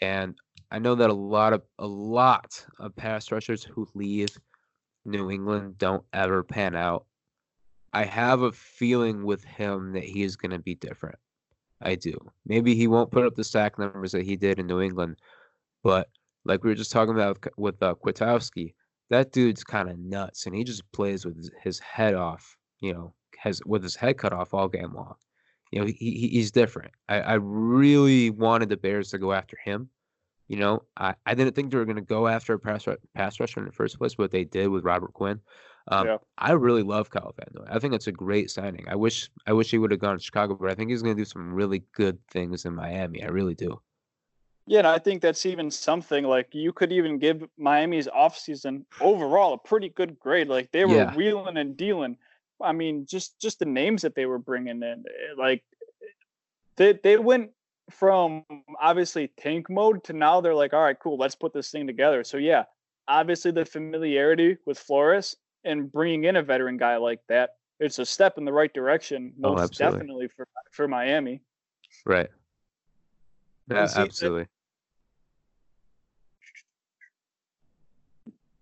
[0.00, 0.36] and
[0.70, 4.28] I know that a lot of a lot of pass rushers who leave
[5.04, 7.06] New England don't ever pan out.
[7.92, 11.18] I have a feeling with him that he is going to be different.
[11.82, 12.16] I do.
[12.46, 15.16] Maybe he won't put up the sack numbers that he did in New England,
[15.82, 16.08] but
[16.44, 18.74] like we were just talking about with, uh, Kwiatkowski,
[19.10, 22.56] that dude's kind of nuts, and he just plays with his head off.
[22.80, 25.16] You know, has with his head cut off all game long.
[25.70, 26.92] You know, he, he he's different.
[27.08, 29.90] I, I really wanted the Bears to go after him.
[30.48, 33.38] You know, I, I didn't think they were going to go after a pass, pass
[33.38, 35.40] rusher in the first place, but they did with Robert Quinn.
[35.88, 36.16] Um, Yeah.
[36.38, 37.66] I really love Kyle Van Noy.
[37.70, 38.86] I think it's a great signing.
[38.88, 41.16] I wish I wish he would have gone to Chicago, but I think he's going
[41.16, 43.22] to do some really good things in Miami.
[43.22, 43.80] I really do.
[44.66, 49.54] Yeah, and I think that's even something like you could even give Miami's offseason overall
[49.54, 50.48] a pretty good grade.
[50.48, 51.14] Like they were Yeah.
[51.14, 52.18] wheeling and dealing.
[52.62, 55.62] I mean, just just the names that they were bringing in, eh, like
[56.76, 57.50] they they went
[57.90, 58.44] from
[58.80, 62.22] obviously tank mode to now they're like, all right, cool, let's put this thing together.
[62.24, 62.64] So yeah,
[63.06, 67.50] obviously the familiarity with Flores and bringing in a veteran guy like that,
[67.80, 69.98] it's a step in the right direction, Oh, most absolutely.
[69.98, 71.40] definitely for for Miami.
[72.04, 72.28] Right.
[73.70, 74.46] Yeah, see, that- absolutely.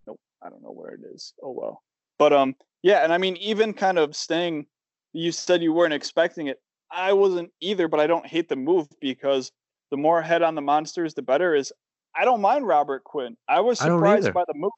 [0.05, 1.33] Nope, I don't know where it is.
[1.43, 1.83] Oh well.
[2.17, 4.65] But um, yeah, and I mean, even kind of staying.
[5.13, 6.61] You said you weren't expecting it.
[6.91, 9.51] I wasn't either, but I don't hate the move because
[9.91, 11.55] the more head on the monsters, the better.
[11.55, 11.71] Is
[12.15, 13.35] I don't mind Robert Quinn.
[13.47, 14.33] I was surprised either.
[14.33, 14.71] by the move,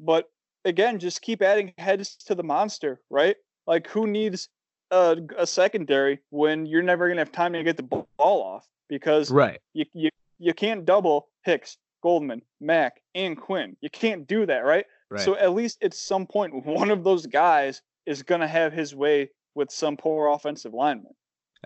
[0.00, 0.28] but
[0.64, 3.36] again, just keep adding heads to the monster, right?
[3.66, 4.48] Like who needs
[4.90, 9.30] a, a secondary when you're never gonna have time to get the ball off because
[9.30, 9.60] Right.
[9.72, 13.76] you you you can't double Hicks, Goldman, Mack, and Quinn.
[13.80, 14.86] You can't do that, right?
[15.14, 15.24] Right.
[15.24, 19.30] So at least at some point, one of those guys is gonna have his way
[19.54, 21.14] with some poor offensive lineman.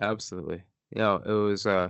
[0.01, 0.63] Absolutely.
[0.91, 1.89] You know, it was uh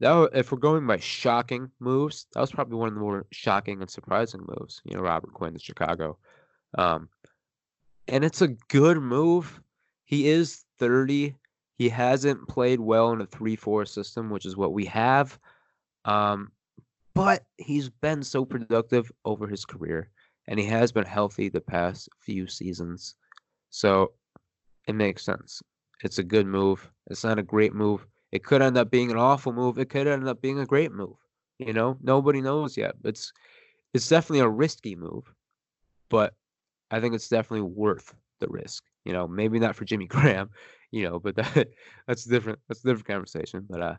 [0.00, 3.80] that if we're going by shocking moves, that was probably one of the more shocking
[3.80, 4.80] and surprising moves.
[4.84, 6.18] You know, Robert Quinn to Chicago.
[6.76, 7.08] Um
[8.08, 9.60] and it's a good move.
[10.04, 11.34] He is 30.
[11.78, 15.38] He hasn't played well in a 3-4 system, which is what we have.
[16.04, 16.50] Um,
[17.14, 20.10] but he's been so productive over his career,
[20.48, 23.14] and he has been healthy the past few seasons.
[23.70, 24.12] So
[24.86, 25.62] it makes sense.
[26.02, 26.90] It's a good move.
[27.08, 28.06] It's not a great move.
[28.32, 29.78] It could end up being an awful move.
[29.78, 31.16] It could end up being a great move.
[31.58, 32.94] You know, nobody knows yet.
[33.04, 33.32] It's
[33.94, 35.32] it's definitely a risky move,
[36.08, 36.34] but
[36.90, 38.84] I think it's definitely worth the risk.
[39.04, 40.50] You know, maybe not for Jimmy Graham,
[40.90, 41.68] you know, but that
[42.06, 42.58] that's different.
[42.68, 43.66] That's a different conversation.
[43.68, 43.96] But uh,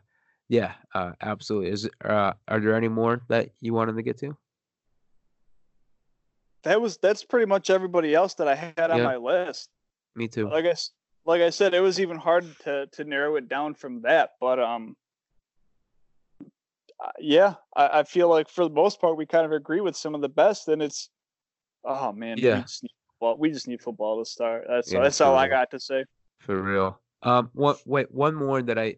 [0.48, 1.70] yeah, uh, absolutely.
[1.70, 4.36] Is uh, are there any more that you wanted to get to?
[6.64, 9.04] That was that's pretty much everybody else that I had on yeah.
[9.04, 9.70] my list.
[10.14, 10.48] Me too.
[10.48, 10.74] Like I
[11.26, 14.30] like I said, it was even hard to to narrow it down from that.
[14.40, 14.96] But um,
[17.18, 20.14] yeah, I, I feel like for the most part we kind of agree with some
[20.14, 21.10] of the best, and it's
[21.84, 22.56] oh man, yeah.
[22.56, 24.66] We just need football, we just need football to start.
[24.68, 25.40] That's yeah, that's all real.
[25.40, 26.04] I got to say.
[26.38, 27.00] For real.
[27.22, 28.96] Um, one wait, one more that I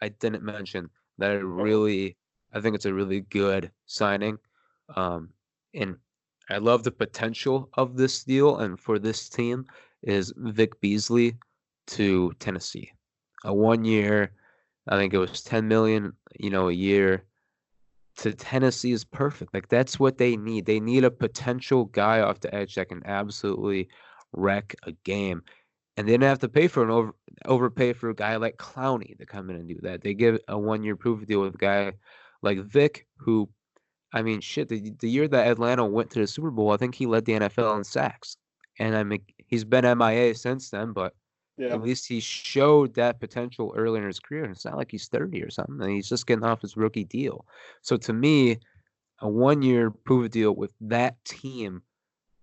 [0.00, 2.16] I didn't mention that I really
[2.52, 4.38] I think it's a really good signing.
[4.96, 5.30] Um,
[5.74, 5.96] and
[6.50, 9.66] I love the potential of this deal and for this team
[10.02, 11.36] is Vic Beasley
[11.88, 12.92] to Tennessee.
[13.44, 14.32] A one year,
[14.88, 17.24] I think it was 10 million, you know, a year
[18.18, 19.54] to Tennessee is perfect.
[19.54, 20.66] Like that's what they need.
[20.66, 23.88] They need a potential guy off the edge that can absolutely
[24.32, 25.42] wreck a game
[25.98, 27.12] and they didn't have to pay for an over
[27.44, 30.00] overpay for a guy like Clowney to come in and do that.
[30.00, 31.92] They give a one year proof of deal with a guy
[32.40, 33.48] like Vic, who,
[34.12, 36.94] I mean, shit, the, the year that Atlanta went to the Super Bowl, I think
[36.94, 38.36] he led the NFL in sacks,
[38.78, 41.14] and I mean, he's been MIA since then, but.
[41.60, 41.74] Yeah.
[41.74, 44.44] At least he showed that potential early in his career.
[44.44, 45.82] And it's not like he's 30 or something.
[45.82, 47.44] And he's just getting off his rookie deal.
[47.82, 48.60] So to me,
[49.20, 51.82] a one year proof deal with that team,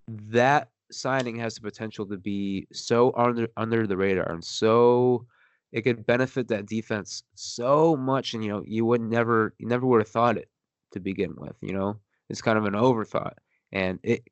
[0.08, 5.26] that signing has the potential to be so under under the radar and so
[5.72, 9.86] it could benefit that defense so much and you know you would never you never
[9.86, 10.48] would have thought it
[10.96, 11.98] to begin with you know
[12.30, 13.36] it's kind of an overthought
[13.72, 14.24] and it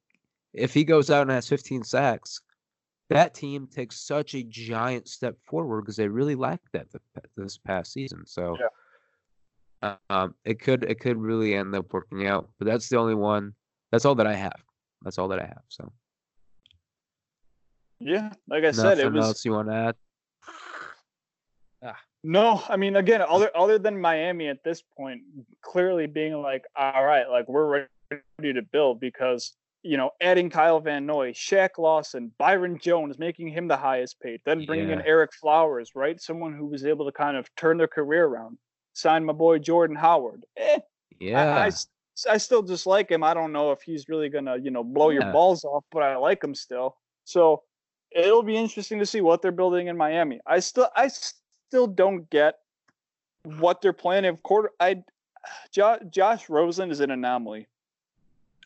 [0.53, 2.41] if he goes out and has 15 sacks
[3.09, 6.88] that team takes such a giant step forward because they really lacked that
[7.38, 8.57] this past season so
[9.84, 9.95] yeah.
[10.09, 13.53] um, it could it could really end up working out but that's the only one
[13.91, 14.64] that's all that i have
[15.03, 15.91] that's all that i have so
[18.05, 19.26] yeah, like I Nothing said, it was.
[19.26, 19.95] else you want to add?
[22.24, 25.21] No, I mean, again, other other than Miami at this point,
[25.61, 30.80] clearly being like, all right, like we're ready to build because you know, adding Kyle
[30.80, 34.99] Van Noy, Shaq Lawson, Byron Jones, making him the highest paid, then bringing yeah.
[34.99, 36.19] in Ereck Flowers, right?
[36.21, 38.57] Someone who was able to kind of turn their career around.
[38.93, 40.45] Sign my boy Jordan Howard.
[40.55, 40.80] Eh,
[41.19, 41.57] yeah.
[41.57, 41.71] I, I,
[42.32, 43.24] I, still just like him.
[43.24, 45.24] I don't know if he's really gonna, you know, blow yeah.
[45.24, 46.95] your balls off, but I like him still.
[47.26, 47.63] So
[48.11, 50.39] it'll be interesting to see what they're building in Miami.
[50.47, 51.09] I still I
[51.74, 52.59] still don't get
[53.45, 54.30] what they're planning.
[54.30, 55.03] Of quarter, I
[55.71, 57.67] Josh, Josh Rosen is an anomaly.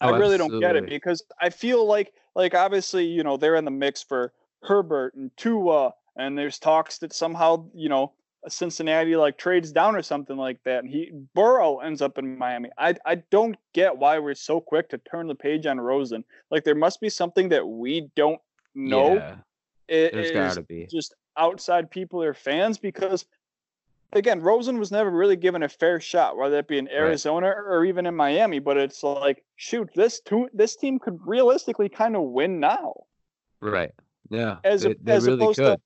[0.02, 0.60] Oh, I really absolutely.
[0.60, 4.04] don't get it because I feel like like obviously you know they're in the mix
[4.04, 8.12] for Herbert and Tua, and there's talks that somehow you know
[8.50, 12.70] Cincinnati like trades down or something like that, and he Burrow ends up in Miami.
[12.78, 16.26] I I don't get why we're so quick to turn the page on Rosen.
[16.52, 18.42] Like there must be something that we don't
[18.76, 19.16] know.
[19.16, 19.36] Yeah,
[19.88, 23.26] it there's gotta be just outside people or fans because
[24.14, 27.58] again, Rosen was never really given a fair shot, whether it be in Arizona right.
[27.58, 28.60] or even in Miami.
[28.60, 32.94] But it's like, shoot, this two, this team could realistically kind of win now.
[33.62, 33.92] Right.
[34.30, 34.58] Yeah.
[34.64, 35.76] As they, they as really opposed could.
[35.76, 35.82] to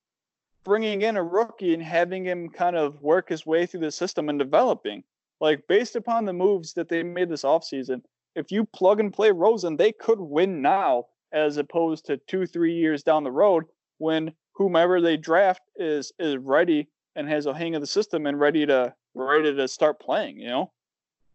[0.64, 4.30] bringing in a rookie and having him kind of work his way through the system
[4.30, 5.04] and developing.
[5.40, 8.02] Like based upon the moves that they made this offseason,
[8.36, 12.76] if you plug and play Rosen, they could win now as opposed to two, three
[12.76, 13.66] years down the road
[13.98, 14.32] when
[14.62, 18.66] whomever they draft is is ready and has a hang of the system and ready
[18.66, 20.72] to ready to start playing, you know?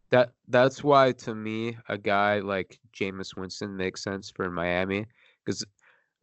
[0.09, 5.05] That that's why to me a guy like Jameis Winston makes sense for Miami
[5.45, 5.65] because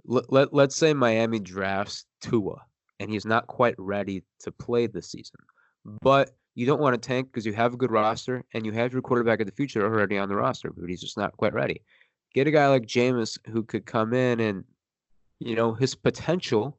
[0.07, 2.57] let, let let's say Miami drafts Tua
[3.01, 5.41] and he's not quite ready to play this season,
[6.01, 8.93] but you don't want to tank because you have a good roster and you have
[8.93, 11.83] your quarterback of the future already on the roster, but he's just not quite ready
[12.35, 14.65] get a guy like Jameis who could come in and,
[15.39, 16.79] you know, his potential,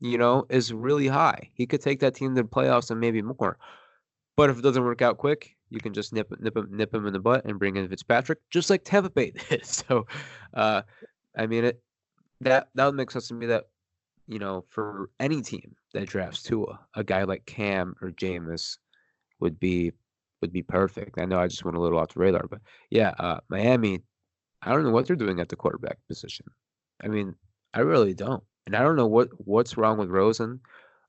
[0.00, 1.50] you know, is really high.
[1.54, 3.58] He could take that team to the playoffs and maybe more.
[4.36, 7.06] But if it doesn't work out quick, you can just nip nip him nip him
[7.06, 9.64] in the butt and bring in Fitzpatrick, just like Tampa Bay did.
[9.64, 10.06] So,
[10.54, 10.82] uh,
[11.36, 11.82] I mean, it
[12.40, 13.64] that that would make sense to me that
[14.26, 18.76] you know for any team that drafts Tua, a guy like Cam or Jameis
[19.40, 19.92] would be
[20.42, 21.18] would be perfect.
[21.18, 24.02] I know I just went a little off the radar, but yeah, uh, Miami
[24.62, 26.46] I don't know what they're doing at the quarterback position.
[27.02, 27.34] I mean,
[27.74, 28.42] I really don't.
[28.66, 30.60] And I don't know what what's wrong with Rosen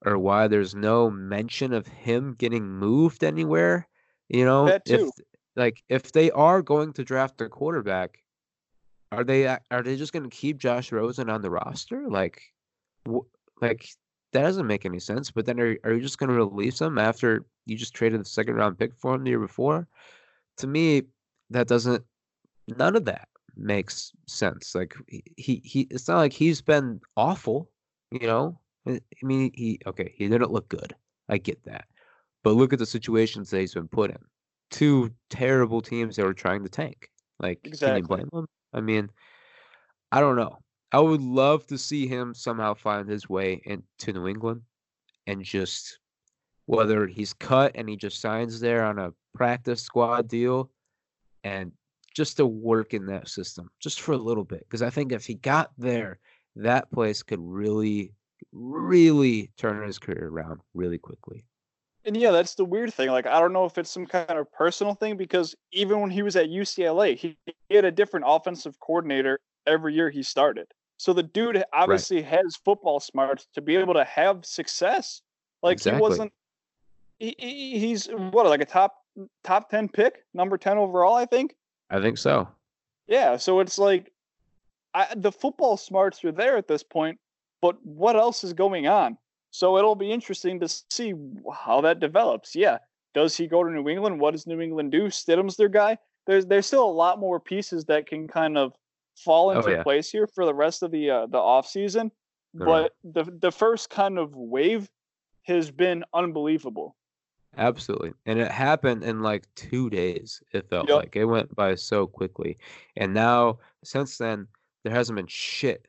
[0.06, 3.88] or why there's no mention of him getting moved anywhere.
[4.30, 5.10] You know, if
[5.56, 8.20] like if they are going to draft a quarterback,
[9.12, 12.08] are they are they just going to keep Josh Rosen on the roster?
[12.08, 12.42] Like,
[13.10, 13.26] wh-
[13.62, 13.88] like
[14.34, 15.32] that doesn't make any sense.
[15.32, 18.26] But then are are you just going to release him after you just traded the
[18.26, 19.88] second round pick for him the year before?
[20.58, 21.04] To me,
[21.50, 22.04] that doesn't.
[22.68, 24.76] None of that makes sense.
[24.76, 24.96] Like
[25.38, 27.70] he he, it's not like he's been awful.
[28.12, 30.96] You know, I mean he okay he didn't look good.
[31.30, 31.86] I get that,
[32.44, 34.18] but look at the situations that he's been put in.
[34.72, 37.10] Two terrible teams that were trying to tank.
[37.40, 38.02] Like, can you Exactly.
[38.02, 38.48] blame him?
[38.74, 39.10] I mean,
[40.12, 40.60] I don't know.
[40.92, 44.62] I would love to see him somehow find his way into New England
[45.26, 46.00] and just
[46.66, 50.72] whether he's cut and he just signs there on a practice squad deal
[51.44, 51.72] and
[52.18, 54.62] just to work in that system just for a little bit.
[54.62, 56.18] Because I think if he got there,
[56.56, 58.12] that place could really,
[58.52, 61.46] really turn his career around really quickly.
[62.06, 63.12] And yeah, that's the weird thing.
[63.12, 66.24] Like, I don't know if it's some kind of personal thing because even when he
[66.24, 67.38] was at UCLA, he,
[67.70, 70.66] he had a different offensive coordinator every year he started.
[70.98, 75.22] So the dude obviously has football smarts to be able to have success.
[75.62, 75.98] Like Exactly.
[75.98, 76.34] he wasn't.
[77.20, 78.96] He, he, he's what like a top
[79.44, 81.54] top ten pick, number ten overall, I think.
[81.90, 82.48] I think so.
[83.08, 84.12] Yeah, so it's like
[84.94, 87.20] I, the football smarts are there at this point,
[87.62, 89.18] but what else is going on?
[89.52, 91.14] So it'll be interesting to see
[91.54, 92.56] how that develops.
[92.56, 92.80] Yeah,
[93.14, 94.20] does he go to New England?
[94.20, 95.04] What does New England do?
[95.08, 95.98] Stidham's their guy.
[96.26, 98.74] There's there's still a lot more pieces that can kind of
[99.16, 99.84] fall Oh, into yeah.
[99.84, 102.12] place here for the rest of the uh, the off season.
[102.54, 104.90] But the the first kind of wave
[105.44, 106.96] has been unbelievable.
[107.58, 108.14] Absolutely.
[108.26, 110.98] And it happened in like two days, it felt Yep.
[110.98, 111.16] like.
[111.16, 112.58] It went by so quickly.
[112.96, 114.48] And now, since then,
[114.84, 115.88] there hasn't been shit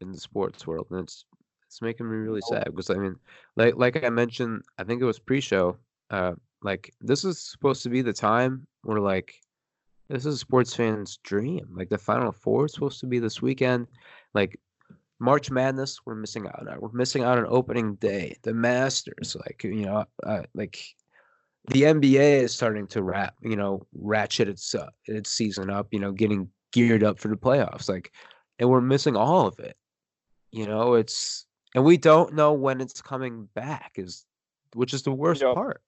[0.00, 0.86] in the sports world.
[0.90, 1.24] And it's
[1.66, 3.16] it's making me really sad because I mean,
[3.56, 5.76] like like I mentioned, I think it was pre-show,
[6.10, 9.34] uh, like this is supposed to be the time where like
[10.08, 11.66] this is a sports fan's dream.
[11.74, 13.88] Like the Final Four is supposed to be this weekend.
[14.34, 14.60] Like
[15.18, 16.80] March Madness, we're missing out on.
[16.80, 18.36] We're missing out on opening day.
[18.42, 20.78] The Masters, like you know, uh, like
[21.68, 25.88] the NBA is starting to wrap, you know, ratchet its uh, its season up.
[25.90, 27.88] You know, getting geared up for the playoffs.
[27.88, 28.12] Like,
[28.58, 29.76] and we're missing all of it.
[30.52, 33.92] You know, it's and we don't know when it's coming back.
[33.96, 34.24] Is
[34.74, 35.54] which is the worst Yep.
[35.54, 35.82] part.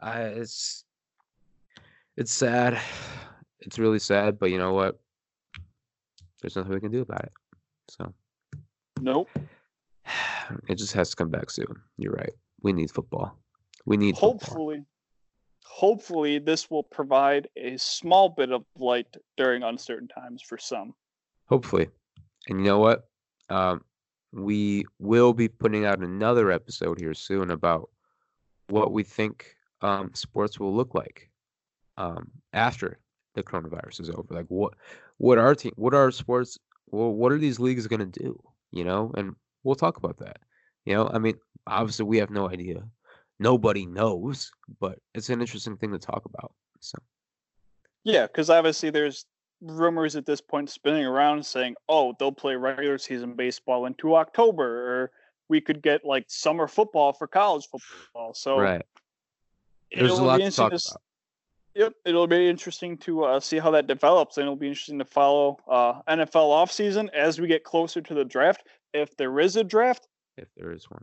[0.00, 0.84] I it's
[2.16, 2.78] it's sad.
[3.60, 5.00] It's really sad, but you know what?
[6.42, 7.32] There's nothing we can do about it.
[7.88, 8.12] So
[9.00, 9.28] Nope.
[10.68, 11.74] it just has to come back soon.
[11.96, 12.32] You're right.
[12.62, 13.38] We need football.
[13.86, 14.74] We need football.
[15.64, 20.94] Hopefully this will provide a small bit of light during uncertain times for some
[21.46, 21.88] Hopefully.
[22.48, 23.08] And you know what?
[23.48, 23.82] Um,
[24.32, 27.90] we will be putting out another episode here soon about
[28.68, 31.30] what we think um, sports will look like
[31.96, 32.98] um, after
[33.34, 34.26] the coronavirus is over.
[34.30, 34.74] Like what
[35.18, 38.40] what our team, what are sports, well, what are these leagues going to do?
[38.72, 40.38] You know, and we'll talk about that.
[40.84, 41.34] You know, I mean,
[41.66, 42.82] obviously we have no idea.
[43.38, 46.52] Nobody knows, but it's an interesting thing to talk about.
[46.80, 46.98] So
[48.04, 49.24] yeah because obviously there's
[49.60, 55.02] rumors at this point spinning around saying oh they'll play regular season baseball into october
[55.02, 55.10] or
[55.48, 58.82] we could get like summer football for college football so right,
[59.92, 61.00] there's a it'll lot be to talk to about.
[61.76, 65.04] Yep, it'll be interesting to uh, see how that develops, and it'll be interesting to
[65.04, 68.62] follow uh, NFL offseason as we get closer to the draft.
[68.92, 70.06] If there is a draft,
[70.36, 71.02] If there is one,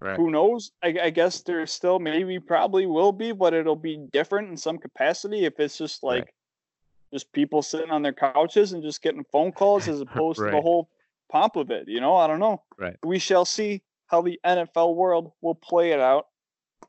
[0.00, 0.16] right?
[0.16, 0.72] who knows?
[0.82, 4.78] I, I guess there still maybe probably will be, but it'll be different in some
[4.78, 5.44] capacity.
[5.44, 6.34] If it's just like Right.
[7.12, 10.60] just people sitting on their couches and just getting phone calls as opposed to the
[10.60, 10.88] whole
[11.30, 12.62] pomp of it, you know, I don't know.
[12.78, 12.96] Right.
[13.04, 16.26] We shall see how the NFL world will play it out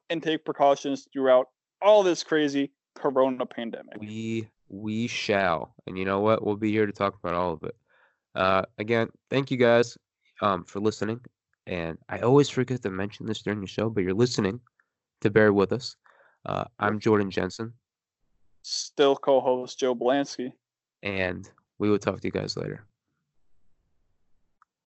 [0.09, 1.49] and take precautions throughout
[1.81, 3.97] all this crazy corona pandemic.
[3.99, 6.45] We we shall, and you know what?
[6.45, 7.75] We'll be here to talk about all of it.
[8.33, 9.97] Uh, again, thank you guys
[10.41, 11.19] um, for listening.
[11.67, 14.59] And I always forget to mention this during the show, but you're listening
[15.21, 15.95] to bear with us.
[16.45, 17.73] Uh, I'm Jordan Jensen,
[18.63, 20.51] Still co-host Joe Blansky.
[21.03, 21.49] and
[21.79, 22.85] we will talk to you guys later.